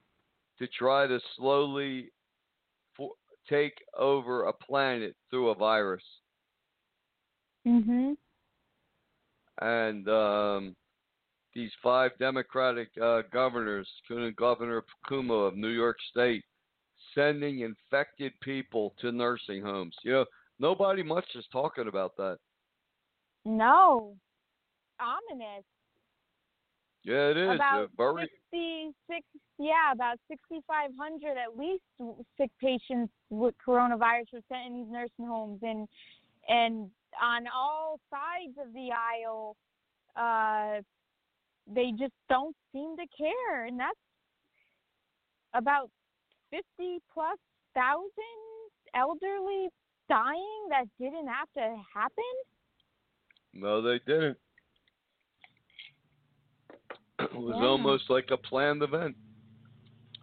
[0.60, 2.12] to try to slowly
[2.96, 3.12] for,
[3.50, 6.04] take over a planet through a virus.
[7.66, 8.18] Mhm.
[9.62, 10.76] and um,
[11.56, 16.44] these five Democratic uh, governors, including Governor Cuomo of New York State,
[17.16, 19.96] sending infected people to nursing homes.
[20.04, 20.26] You know,
[20.60, 22.38] nobody much is talking about that.
[23.46, 24.16] No.
[25.00, 25.64] Ominous.
[27.04, 27.56] Yeah, it is.
[27.56, 29.26] about very, 66
[29.60, 31.84] yeah about 6500 at least
[32.38, 35.88] sick patients with coronavirus were sent in these nursing homes and
[36.48, 36.90] and
[37.22, 39.56] on all sides of the aisle
[40.16, 40.82] uh
[41.74, 44.00] they just don't seem to care and that's
[45.54, 45.90] about
[46.52, 46.64] 50
[47.14, 47.38] plus
[47.76, 48.12] thousand
[48.96, 49.70] elderly
[50.10, 52.24] dying that didn't have to happen
[53.54, 54.38] no, they didn't.
[57.20, 57.68] It was Yeah.
[57.68, 59.16] almost like a planned event.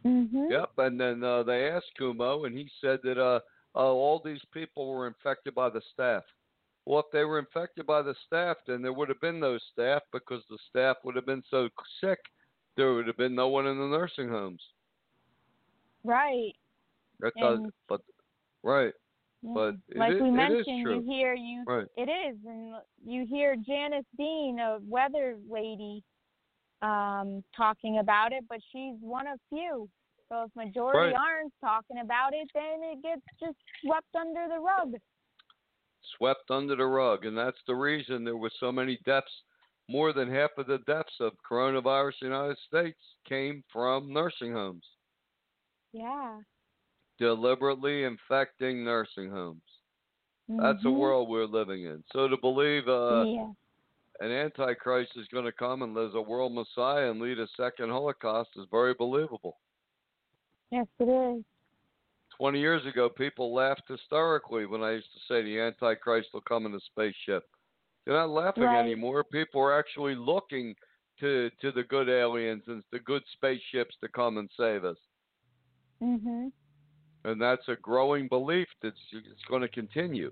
[0.04, 3.40] mhm Yep, and then uh, they asked Cuomo, and he said that uh,
[3.76, 6.24] uh, all these people were infected by the staff.
[6.86, 10.02] Well, if they were infected by the staff, then there would have been no staff
[10.12, 11.68] because the staff would have been so
[12.00, 12.18] sick.
[12.76, 14.62] There would have been no one in the nursing homes.
[16.02, 16.56] right
[17.20, 18.00] That does, but
[18.62, 18.94] right,
[19.42, 19.52] Yeah.
[19.54, 21.86] But like is- we mentioned, you hear you right.
[21.96, 22.74] it is, and
[23.04, 26.04] you hear Janice Dean, a weather lady,
[26.82, 29.88] um, talking about it, but she's one of few.
[30.28, 31.14] So if majority Right.
[31.14, 34.94] aren't talking about it, then it gets just swept under the rug.
[36.16, 39.42] Swept under the rug, and that's the reason there were so many deaths.
[39.88, 44.52] More than half of the deaths of coronavirus in the United States came from nursing
[44.52, 44.86] homes.
[45.92, 46.40] Yeah.
[47.20, 49.62] Deliberately infecting nursing homes.
[50.48, 50.98] That's the Mhm.
[50.98, 52.02] world we're living in.
[52.12, 53.52] So to believe uh, yeah.
[54.18, 57.90] an antichrist is going to come and as a world messiah and lead a second
[57.90, 59.60] Holocaust is very believable.
[60.70, 61.44] Yes, it is.
[62.36, 66.64] 20 years ago, people laughed hysterically when I used to say the antichrist will come
[66.66, 67.44] in a spaceship.
[68.04, 68.78] They're not laughing Right.
[68.78, 69.24] anymore.
[69.24, 70.74] People are actually looking
[71.20, 74.96] to to the good aliens and the good spaceships to come and save us.
[76.00, 76.50] Mhm.
[77.24, 80.30] And that's a growing belief that's it's going to continue.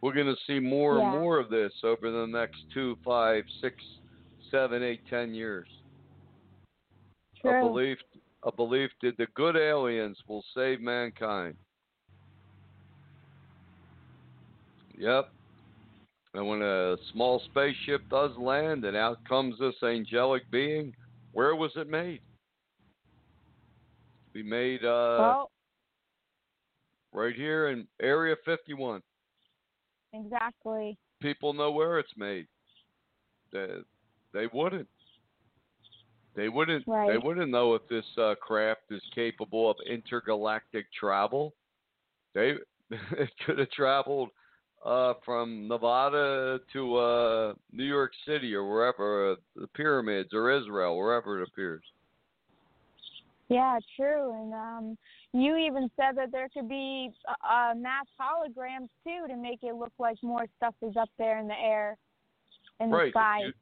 [0.00, 1.12] We're going to see more Yeah.
[1.12, 3.76] and more of this over the next two, five, six,
[4.50, 5.68] seven, eight, ten years.
[7.44, 7.98] A belief,
[8.42, 11.56] a belief that the good aliens will save mankind.
[14.98, 15.30] Yep.
[16.34, 20.94] And when a small spaceship does land and out comes this angelic being,
[21.32, 22.20] where was it made?
[24.34, 25.50] We made uh, well,
[27.12, 29.02] right here in Area 51.
[30.12, 30.96] exactly.
[31.20, 32.46] People know where it's made.
[33.52, 33.66] They,
[34.32, 34.88] they wouldn't.
[36.36, 36.86] They wouldn't.
[36.86, 41.54] They wouldn't know if this uh, craft is capable of intergalactic travel.
[42.34, 42.54] They
[42.90, 44.30] it could have traveled
[44.84, 50.96] uh, from Nevada to uh, New York City or wherever, uh, the pyramids or Israel,
[50.96, 51.82] wherever it appears.
[53.48, 54.32] Yeah, true.
[54.32, 54.98] And um,
[55.32, 59.74] you even said that there could be uh, uh, mass holograms too to make it
[59.74, 61.96] look like more stuff is up there in the air,
[62.80, 63.12] in right.
[63.12, 63.38] the sky.
[63.46, 63.52] you-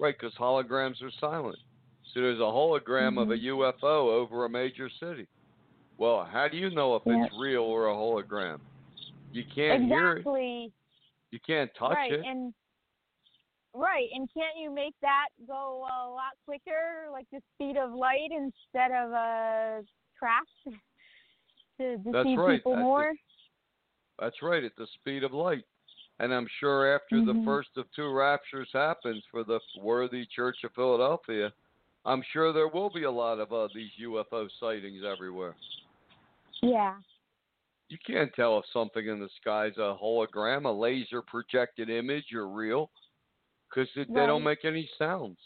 [0.00, 1.58] right, because holograms are silent.
[2.14, 3.44] So there's a hologram of a Mhm.
[3.46, 5.26] UFO over a major city.
[5.98, 7.24] Well, how do you know if Yeah.
[7.24, 8.60] it's real or a hologram?
[9.32, 10.18] You can't hear it.
[10.18, 10.72] exactly.
[11.30, 12.24] You can't touch right, it.
[12.24, 12.54] and
[13.74, 18.30] right, and can't you make that go a lot quicker, like the speed of light
[18.30, 19.84] instead of a
[20.18, 20.46] crash
[21.78, 22.56] to deceive right.
[22.58, 23.14] people That's more?
[24.18, 25.64] That's right, at the speed of light.
[26.20, 27.44] And I'm sure after the Mhm.
[27.44, 31.52] first of two raptures happens for the worthy Church of Philadelphia,
[32.04, 35.54] I'm sure there will be a lot of uh, these UFO sightings everywhere.
[36.62, 37.00] Yeah.
[37.88, 42.34] You can't tell if something in the sky is a hologram, a laser projected image,
[42.34, 42.90] or real,
[43.68, 45.38] because they don't make any sounds.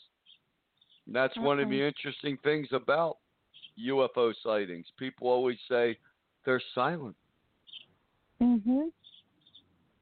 [1.07, 3.19] And that's one of the interesting things about
[3.77, 4.87] UFO sightings.
[4.97, 5.99] People always say
[6.45, 7.17] they're silent.
[8.41, 8.89] Mm-hmm.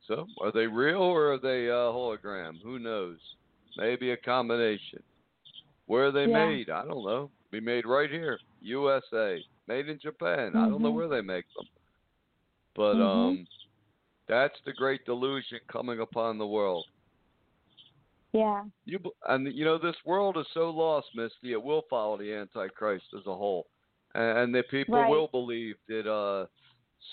[0.06, 2.60] So, are they real or are they a hologram?
[2.62, 3.18] Who knows?
[3.76, 5.02] Maybe a combination.
[5.86, 6.48] Where are they Yeah.
[6.48, 6.70] made?
[6.70, 7.30] I don't know.
[7.50, 9.44] Be made right here, USA.
[9.66, 10.56] Made in Japan.
[10.56, 10.94] I don't know Mhm.
[10.94, 11.68] where they make them.
[12.74, 13.04] But Mhm.
[13.04, 13.46] um,
[14.26, 16.86] that's the great delusion coming upon the world.
[18.32, 18.64] Yeah.
[18.84, 21.52] You and you know this world is so lost, Misty.
[21.52, 23.66] It will follow the Antichrist as a whole,
[24.14, 25.10] and, and the people Right.
[25.10, 26.46] will believe that uh,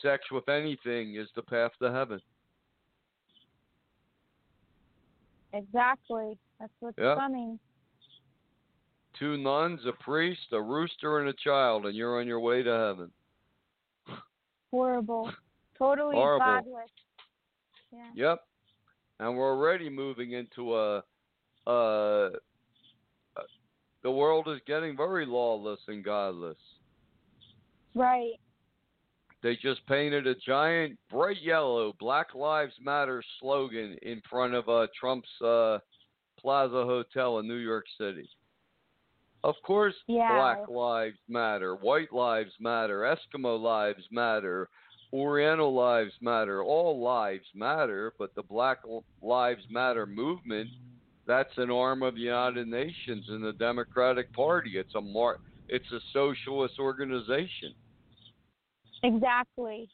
[0.01, 2.21] sex with anything is the path to heaven.
[5.53, 6.37] Exactly.
[6.59, 7.15] That's what's Yeah.
[7.15, 7.59] coming.
[9.13, 12.69] Two nuns, a priest, a rooster, and a child, and you're on your way to
[12.71, 13.11] heaven.
[14.71, 15.31] Horrible.
[15.77, 16.45] Totally Horrible.
[16.45, 16.89] godless.
[17.91, 18.11] Yeah.
[18.13, 18.47] Yep.
[19.19, 20.97] And we're already moving into a,
[21.65, 22.29] uh,
[24.03, 26.57] the world is getting very lawless and godless.
[27.97, 28.33] Right.
[29.43, 34.87] They just painted a giant bright yellow Black Lives Matter slogan in front of uh,
[34.99, 35.79] Trump's uh,
[36.39, 38.29] Plaza Hotel in New York City.
[39.43, 40.33] Of course, Yeah.
[40.35, 44.69] Black Lives Matter, White Lives Matter, Eskimo Lives Matter,
[45.13, 46.63] Oriental Lives Matter.
[46.63, 48.79] All lives matter, but the Black
[49.21, 50.69] Lives Matter movement,
[51.25, 54.77] that's an arm of the United Nations and the Democratic Party.
[54.77, 55.39] It's a mar-
[55.69, 57.73] it's a socialist organization.
[59.03, 59.89] Exactly.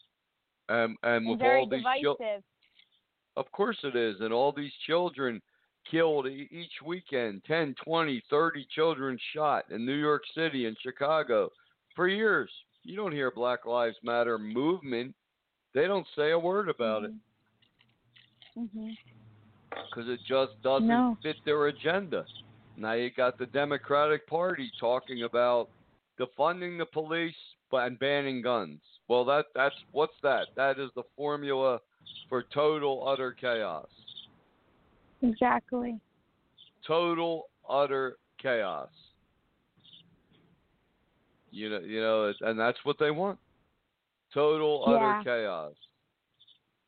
[0.69, 2.17] Um, and with very all these divisive.
[2.19, 2.43] chil-
[3.35, 5.41] of course it is, and all these children
[5.89, 11.49] killed each weekend 10, 20, 30 children shot in New York City and Chicago
[11.95, 12.49] for years.
[12.83, 15.13] You don't hear Black Lives Matter movement.
[15.73, 17.11] They don't say a word about it
[18.57, 18.95] Mhm.
[19.71, 21.17] because it just doesn't No.
[21.21, 22.25] fit their agenda.
[22.77, 25.69] Now you got the Democratic Party talking about
[26.19, 27.35] defunding the police
[27.71, 28.81] but and banning guns.
[29.07, 30.47] Well, that that's what's that?
[30.55, 31.79] That is the formula
[32.29, 33.87] for total utter chaos.
[35.21, 35.99] Exactly.
[36.85, 38.89] Total utter chaos.
[41.51, 43.39] You know, you know, and that's what they want.
[44.33, 45.23] Total utter Yeah.
[45.23, 45.75] chaos.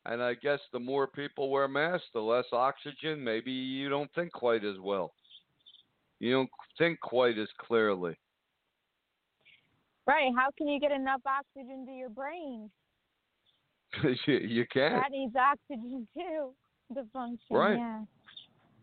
[0.06, 3.22] And I guess the more people wear masks, the less oxygen.
[3.22, 5.14] Maybe you don't think quite as well.
[6.18, 8.16] You don't think quite as clearly.
[10.06, 10.30] Right.
[10.36, 12.70] How can you get enough oxygen to your brain?
[14.26, 14.94] you, you can't.
[14.94, 16.50] That needs oxygen too
[16.94, 17.38] to function.
[17.50, 17.76] Right.
[17.78, 18.02] Yeah.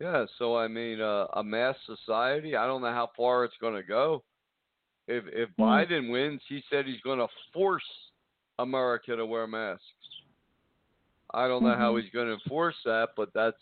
[0.00, 2.56] Yeah, so I mean, uh, a mass society.
[2.56, 4.24] I don't know how far it's going to go.
[5.06, 5.62] If if Hmm.
[5.62, 7.84] Biden wins, he said he's going to force
[8.58, 9.84] America to wear masks.
[11.32, 12.02] I don't know how Mhm.
[12.02, 13.56] he's going to enforce that, but that's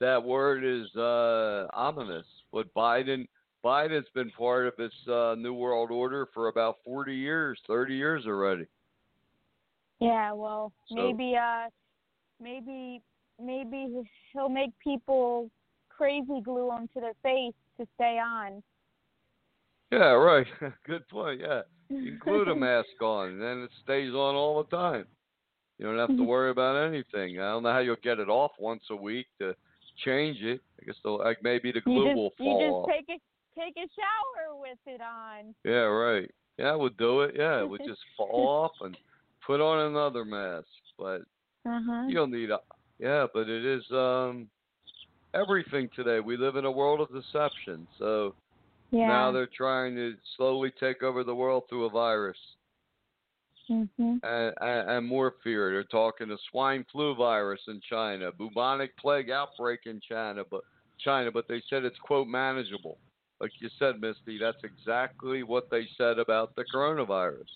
[0.00, 2.26] that word is uh, ominous.
[2.52, 3.26] But Biden
[3.64, 8.24] Biden's been part of this uh, new world order for about forty years, thirty years
[8.26, 8.66] already.
[10.00, 10.32] Yeah.
[10.32, 11.68] Well, So- maybe uh,
[12.40, 13.00] maybe
[13.42, 13.88] maybe
[14.32, 15.50] he'll make people
[15.88, 18.62] crazy glue them to their face to stay on.
[19.90, 20.46] Yeah, right.
[20.86, 21.40] Good point.
[21.40, 21.62] Yeah.
[21.90, 25.04] You glue the mask on, and then it stays on all the time.
[25.78, 27.38] You don't have to worry about anything.
[27.38, 29.54] I don't know how you'll get it off once a week to
[30.02, 30.62] change it.
[30.80, 32.88] I guess the, like maybe the glue you just will you fall just off.
[32.88, 33.20] take a
[33.54, 35.54] take a shower with it on.
[35.64, 36.30] Yeah, right.
[36.58, 37.34] Yeah, it would do it.
[37.36, 38.96] Yeah, it would just fall off and
[39.46, 40.66] put on another mask.
[40.98, 41.22] But
[41.66, 42.04] Uh huh.
[42.08, 42.58] you don't need a.
[42.98, 44.48] Yeah, but it is um
[45.34, 46.20] everything today.
[46.20, 47.86] We live in a world of deception.
[47.98, 48.34] So
[48.90, 49.08] Yeah.
[49.08, 52.38] now they're trying to slowly take over the world through a virus.
[53.68, 53.88] mhm.
[54.22, 55.72] and, and, and more fear.
[55.72, 60.60] They're talking the swine flu virus in China, bubonic plague outbreak in China, but
[60.98, 62.98] China, but they said it's quote manageable.
[63.40, 67.48] Like you said, Misty, that's exactly what they said about the coronavirus.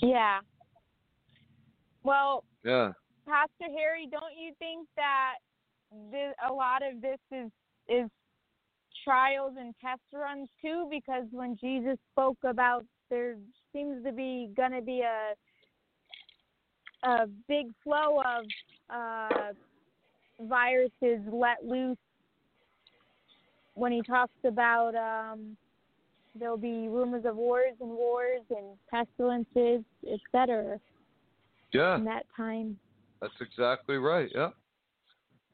[0.00, 0.40] Yeah.
[2.04, 2.92] Well, Yeah,
[3.26, 5.34] Pastor Harry, don't you think that
[6.10, 7.50] this, a lot of this is
[7.88, 8.08] is
[9.04, 10.86] trials and test runs too?
[10.90, 13.36] Because when Jesus spoke about there
[13.72, 15.34] seems to be going to be a
[17.04, 18.44] a big flow of
[18.88, 19.52] uh,
[20.40, 21.96] viruses let loose.
[23.74, 25.56] When he talks about um,
[26.38, 30.78] there'll be rumors of wars and wars and pestilences, etc.
[31.72, 32.78] yeah, In that time.
[33.20, 34.30] that's exactly right.
[34.34, 34.50] Yeah,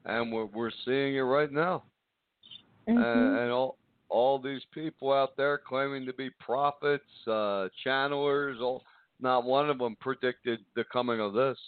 [0.04, 1.84] and we're we're seeing it right now.
[2.88, 2.96] Mhm.
[2.96, 3.76] and, and all
[4.08, 8.82] all these people out there claiming to be prophets, uh, channelers, all
[9.20, 11.58] not one of them predicted the coming of this.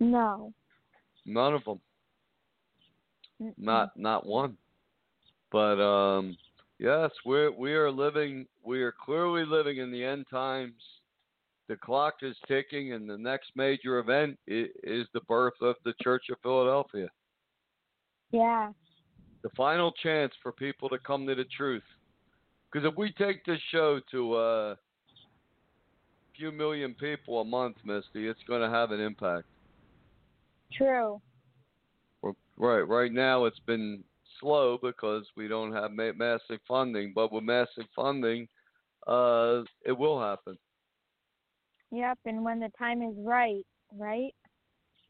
[0.00, 0.52] no.
[1.24, 1.80] None of them.
[3.40, 3.54] Mm-mm.
[3.58, 4.56] Not not one.
[5.52, 6.36] But um,
[6.82, 8.44] Yes, we're we are living.
[8.64, 10.74] We are clearly living in the end times.
[11.68, 15.94] The clock is ticking, and the next major event is, is the birth of the
[16.02, 17.08] Church of Philadelphia.
[18.32, 18.72] Yeah.
[19.44, 21.84] The final chance for people to come to the truth.
[22.72, 24.38] Because if we take this show to uh,
[24.72, 24.76] a
[26.36, 29.46] few million people a month, Misty, it's going to have an impact.
[30.72, 31.22] True.
[32.56, 32.82] Right.
[32.82, 34.02] Right now, it's been
[34.42, 37.12] slow because we don't have ma- massive funding.
[37.14, 38.46] But with massive funding,
[39.06, 40.58] uh, it will happen.
[41.90, 42.18] Yep.
[42.26, 43.64] And when the time is right,
[43.96, 44.34] right?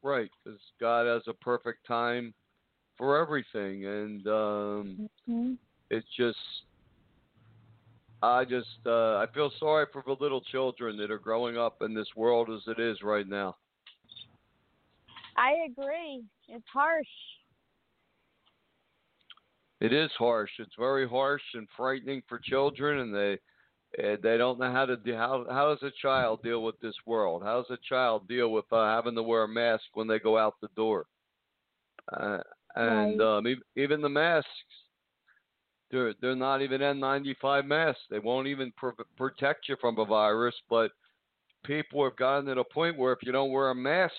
[0.03, 0.31] Right.
[0.45, 2.33] Because God has a perfect time
[2.97, 5.53] for everything, and um, hmm
[5.91, 6.39] it's just.
[8.25, 11.93] I just uh, I feel sorry for the little children that are growing up in
[11.93, 13.57] this world as it is right now.
[15.37, 16.23] I agree.
[16.49, 17.07] It's harsh.
[19.83, 20.53] It is harsh.
[20.61, 23.39] It's very harsh and frightening for children, and they
[23.99, 26.95] eh, they don't know how to do how how does a child deal with this
[27.05, 27.43] world?
[27.43, 30.39] How does a child deal with uh, having to wear a mask when they go
[30.39, 31.07] out the door?
[32.13, 32.39] Uh,
[32.77, 33.39] and Right.
[33.39, 34.49] um, ev- even the masks,
[35.91, 38.03] they're they're not even N95 masks.
[38.09, 40.55] They won't even pr- protect you from a virus.
[40.71, 40.93] But
[41.65, 44.15] people have gotten to the point where if you don't wear a mask,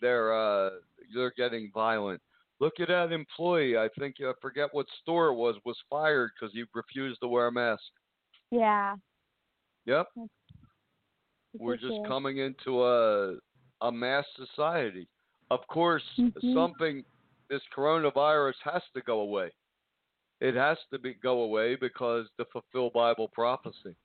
[0.00, 0.70] they're uh,
[1.14, 2.22] they're getting violent.
[2.62, 3.76] Look at that employee.
[3.76, 7.48] I think I forget what store it was was fired because he refused to wear
[7.48, 7.82] a mask.
[8.52, 8.94] Yeah.
[9.86, 10.06] Yep,
[11.58, 13.38] we're just coming into a
[13.80, 15.08] a mass society.
[15.50, 16.54] Of course, Mhm.
[16.54, 17.04] something
[17.48, 19.50] this coronavirus has to go away.
[20.40, 23.96] It has to be go away because to fulfill Bible prophecy.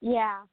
[0.00, 0.44] Yeah.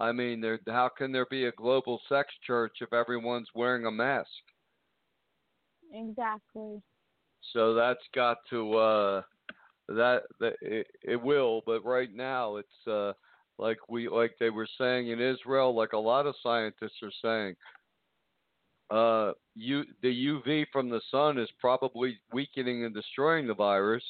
[0.00, 0.58] I mean, there.
[0.66, 4.42] How can there be a global sex church if everyone's wearing a mask?
[5.92, 6.82] Exactly.
[7.52, 9.22] So that's got to uh
[9.88, 13.12] that that it, it will, but right now it's uh
[13.58, 17.56] like we like they were saying in Israel, like a lot of scientists are saying,
[18.90, 24.04] uh you the UV from the sun is probably weakening and destroying the virus,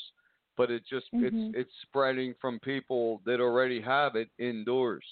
[0.56, 1.26] but it just Mhm.
[1.26, 5.04] it's it's spreading from people that already have it indoors.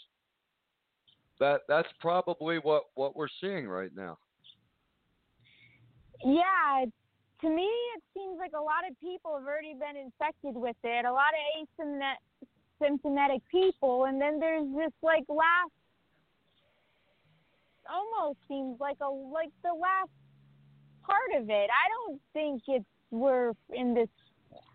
[1.38, 4.18] That that's probably what what we're seeing right now.
[6.24, 6.84] Yeah.
[7.42, 11.04] To me, it seems like a lot of people have already been infected with it.
[11.04, 11.66] A lot of
[12.82, 15.70] asymptomatic people, and then there's this like last,
[17.90, 20.10] almost seems like a like the last
[21.04, 21.70] part of it.
[21.70, 24.08] I don't think it's we're in this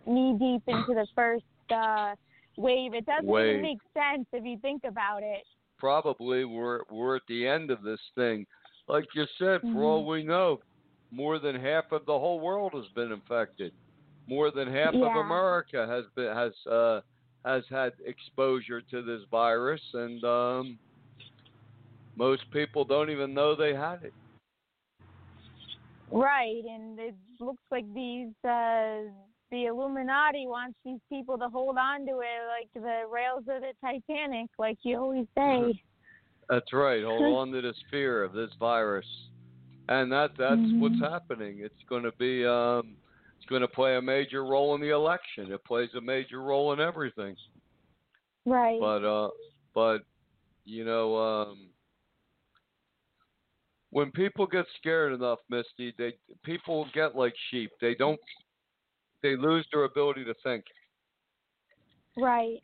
[0.05, 1.43] knee deep into the first
[1.75, 2.15] uh
[2.57, 2.93] wave.
[2.93, 3.49] It doesn't Wave.
[3.49, 5.43] even make sense if you think about it.
[5.79, 8.45] probably we're we're at the end of this thing.
[8.87, 10.59] Like you said, for all we know,
[11.11, 13.73] more than half of the whole world has been infected.
[14.27, 17.01] More than half of America has been has uh
[17.43, 20.79] has had exposure to this virus and um
[22.15, 24.13] most people don't even know they had it.
[26.11, 29.09] Right, and it looks like these uh
[29.51, 33.73] the Illuminati wants these people to hold on to it like the rails of the
[33.81, 35.81] Titanic, like you always say.
[36.49, 37.03] That's right.
[37.03, 39.05] Hold on to this fear of this virus.
[39.89, 41.11] And that that's what's Mhm.
[41.11, 41.59] happening.
[41.59, 42.95] It's going to be um
[43.37, 45.51] it's going to play a major role in the election.
[45.51, 47.35] It plays a major role in everything.
[48.45, 48.79] Right.
[48.79, 49.29] But uh
[49.73, 50.03] but
[50.65, 51.69] you know um
[53.89, 56.13] when people get scared enough, Misty, they
[56.43, 57.71] people get like sheep.
[57.81, 58.19] They don't
[59.21, 60.63] they lose their ability to think.
[62.17, 62.61] right.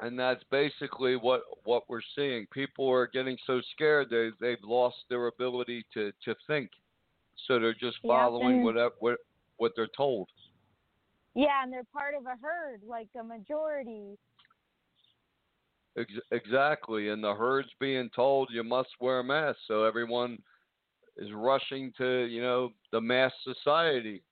[0.00, 2.46] And that's basically what what we're seeing.
[2.52, 6.70] People are getting so scared they they've lost their ability to to think,
[7.46, 9.18] so they're just Yeah, following and- whatever what
[9.58, 10.28] what they're told.
[11.34, 14.18] Yeah, and they're part of a herd, like a majority.
[15.96, 20.38] Ex- exactly, and the herd's being told you must wear a mask, so everyone
[21.18, 24.22] is rushing to you know the mass society.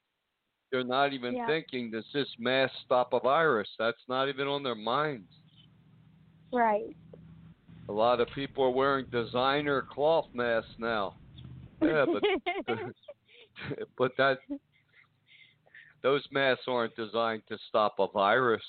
[0.71, 1.47] They're not even Yeah.
[1.47, 3.69] thinking, does this mask stop a virus?
[3.79, 5.31] That's not even on their minds.
[6.53, 6.97] Right.
[7.89, 11.15] A lot of people are wearing designer cloth masks now.
[11.83, 12.23] Yeah, but
[13.99, 14.39] but that
[16.03, 18.63] those masks aren't designed to stop a virus.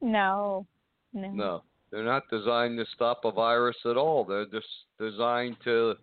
[0.00, 0.66] no.
[1.12, 1.30] No.
[1.32, 4.24] No, they're not designed to stop a virus at all.
[4.24, 4.68] They're just
[4.98, 5.94] designed to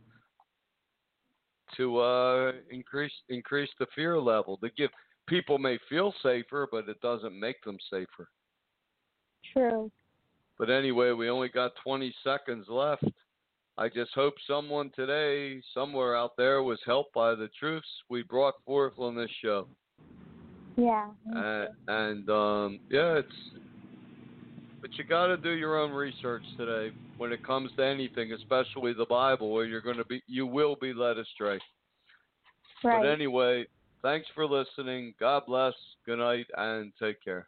[1.78, 4.58] to uh, increase increase the fear level.
[4.58, 4.90] To give
[5.28, 8.28] people may feel safer, but it doesn't make them safer.
[9.54, 9.90] True.
[10.58, 13.04] But anyway, we only got 20 seconds left.
[13.78, 18.56] I just hope someone today, somewhere out there, was helped by the truths we brought
[18.66, 19.68] forth on this show.
[20.76, 21.08] Yeah.
[21.36, 23.28] Uh, and um, yeah, it's
[24.82, 28.94] but you got to do your own research today when it comes to anything, especially
[28.94, 31.60] the Bible, where you're going to be you will be led astray.
[32.84, 33.02] right.
[33.02, 33.66] But anyway,
[34.02, 35.14] thanks for listening.
[35.20, 35.74] God bless.
[36.06, 37.48] Good night and take care.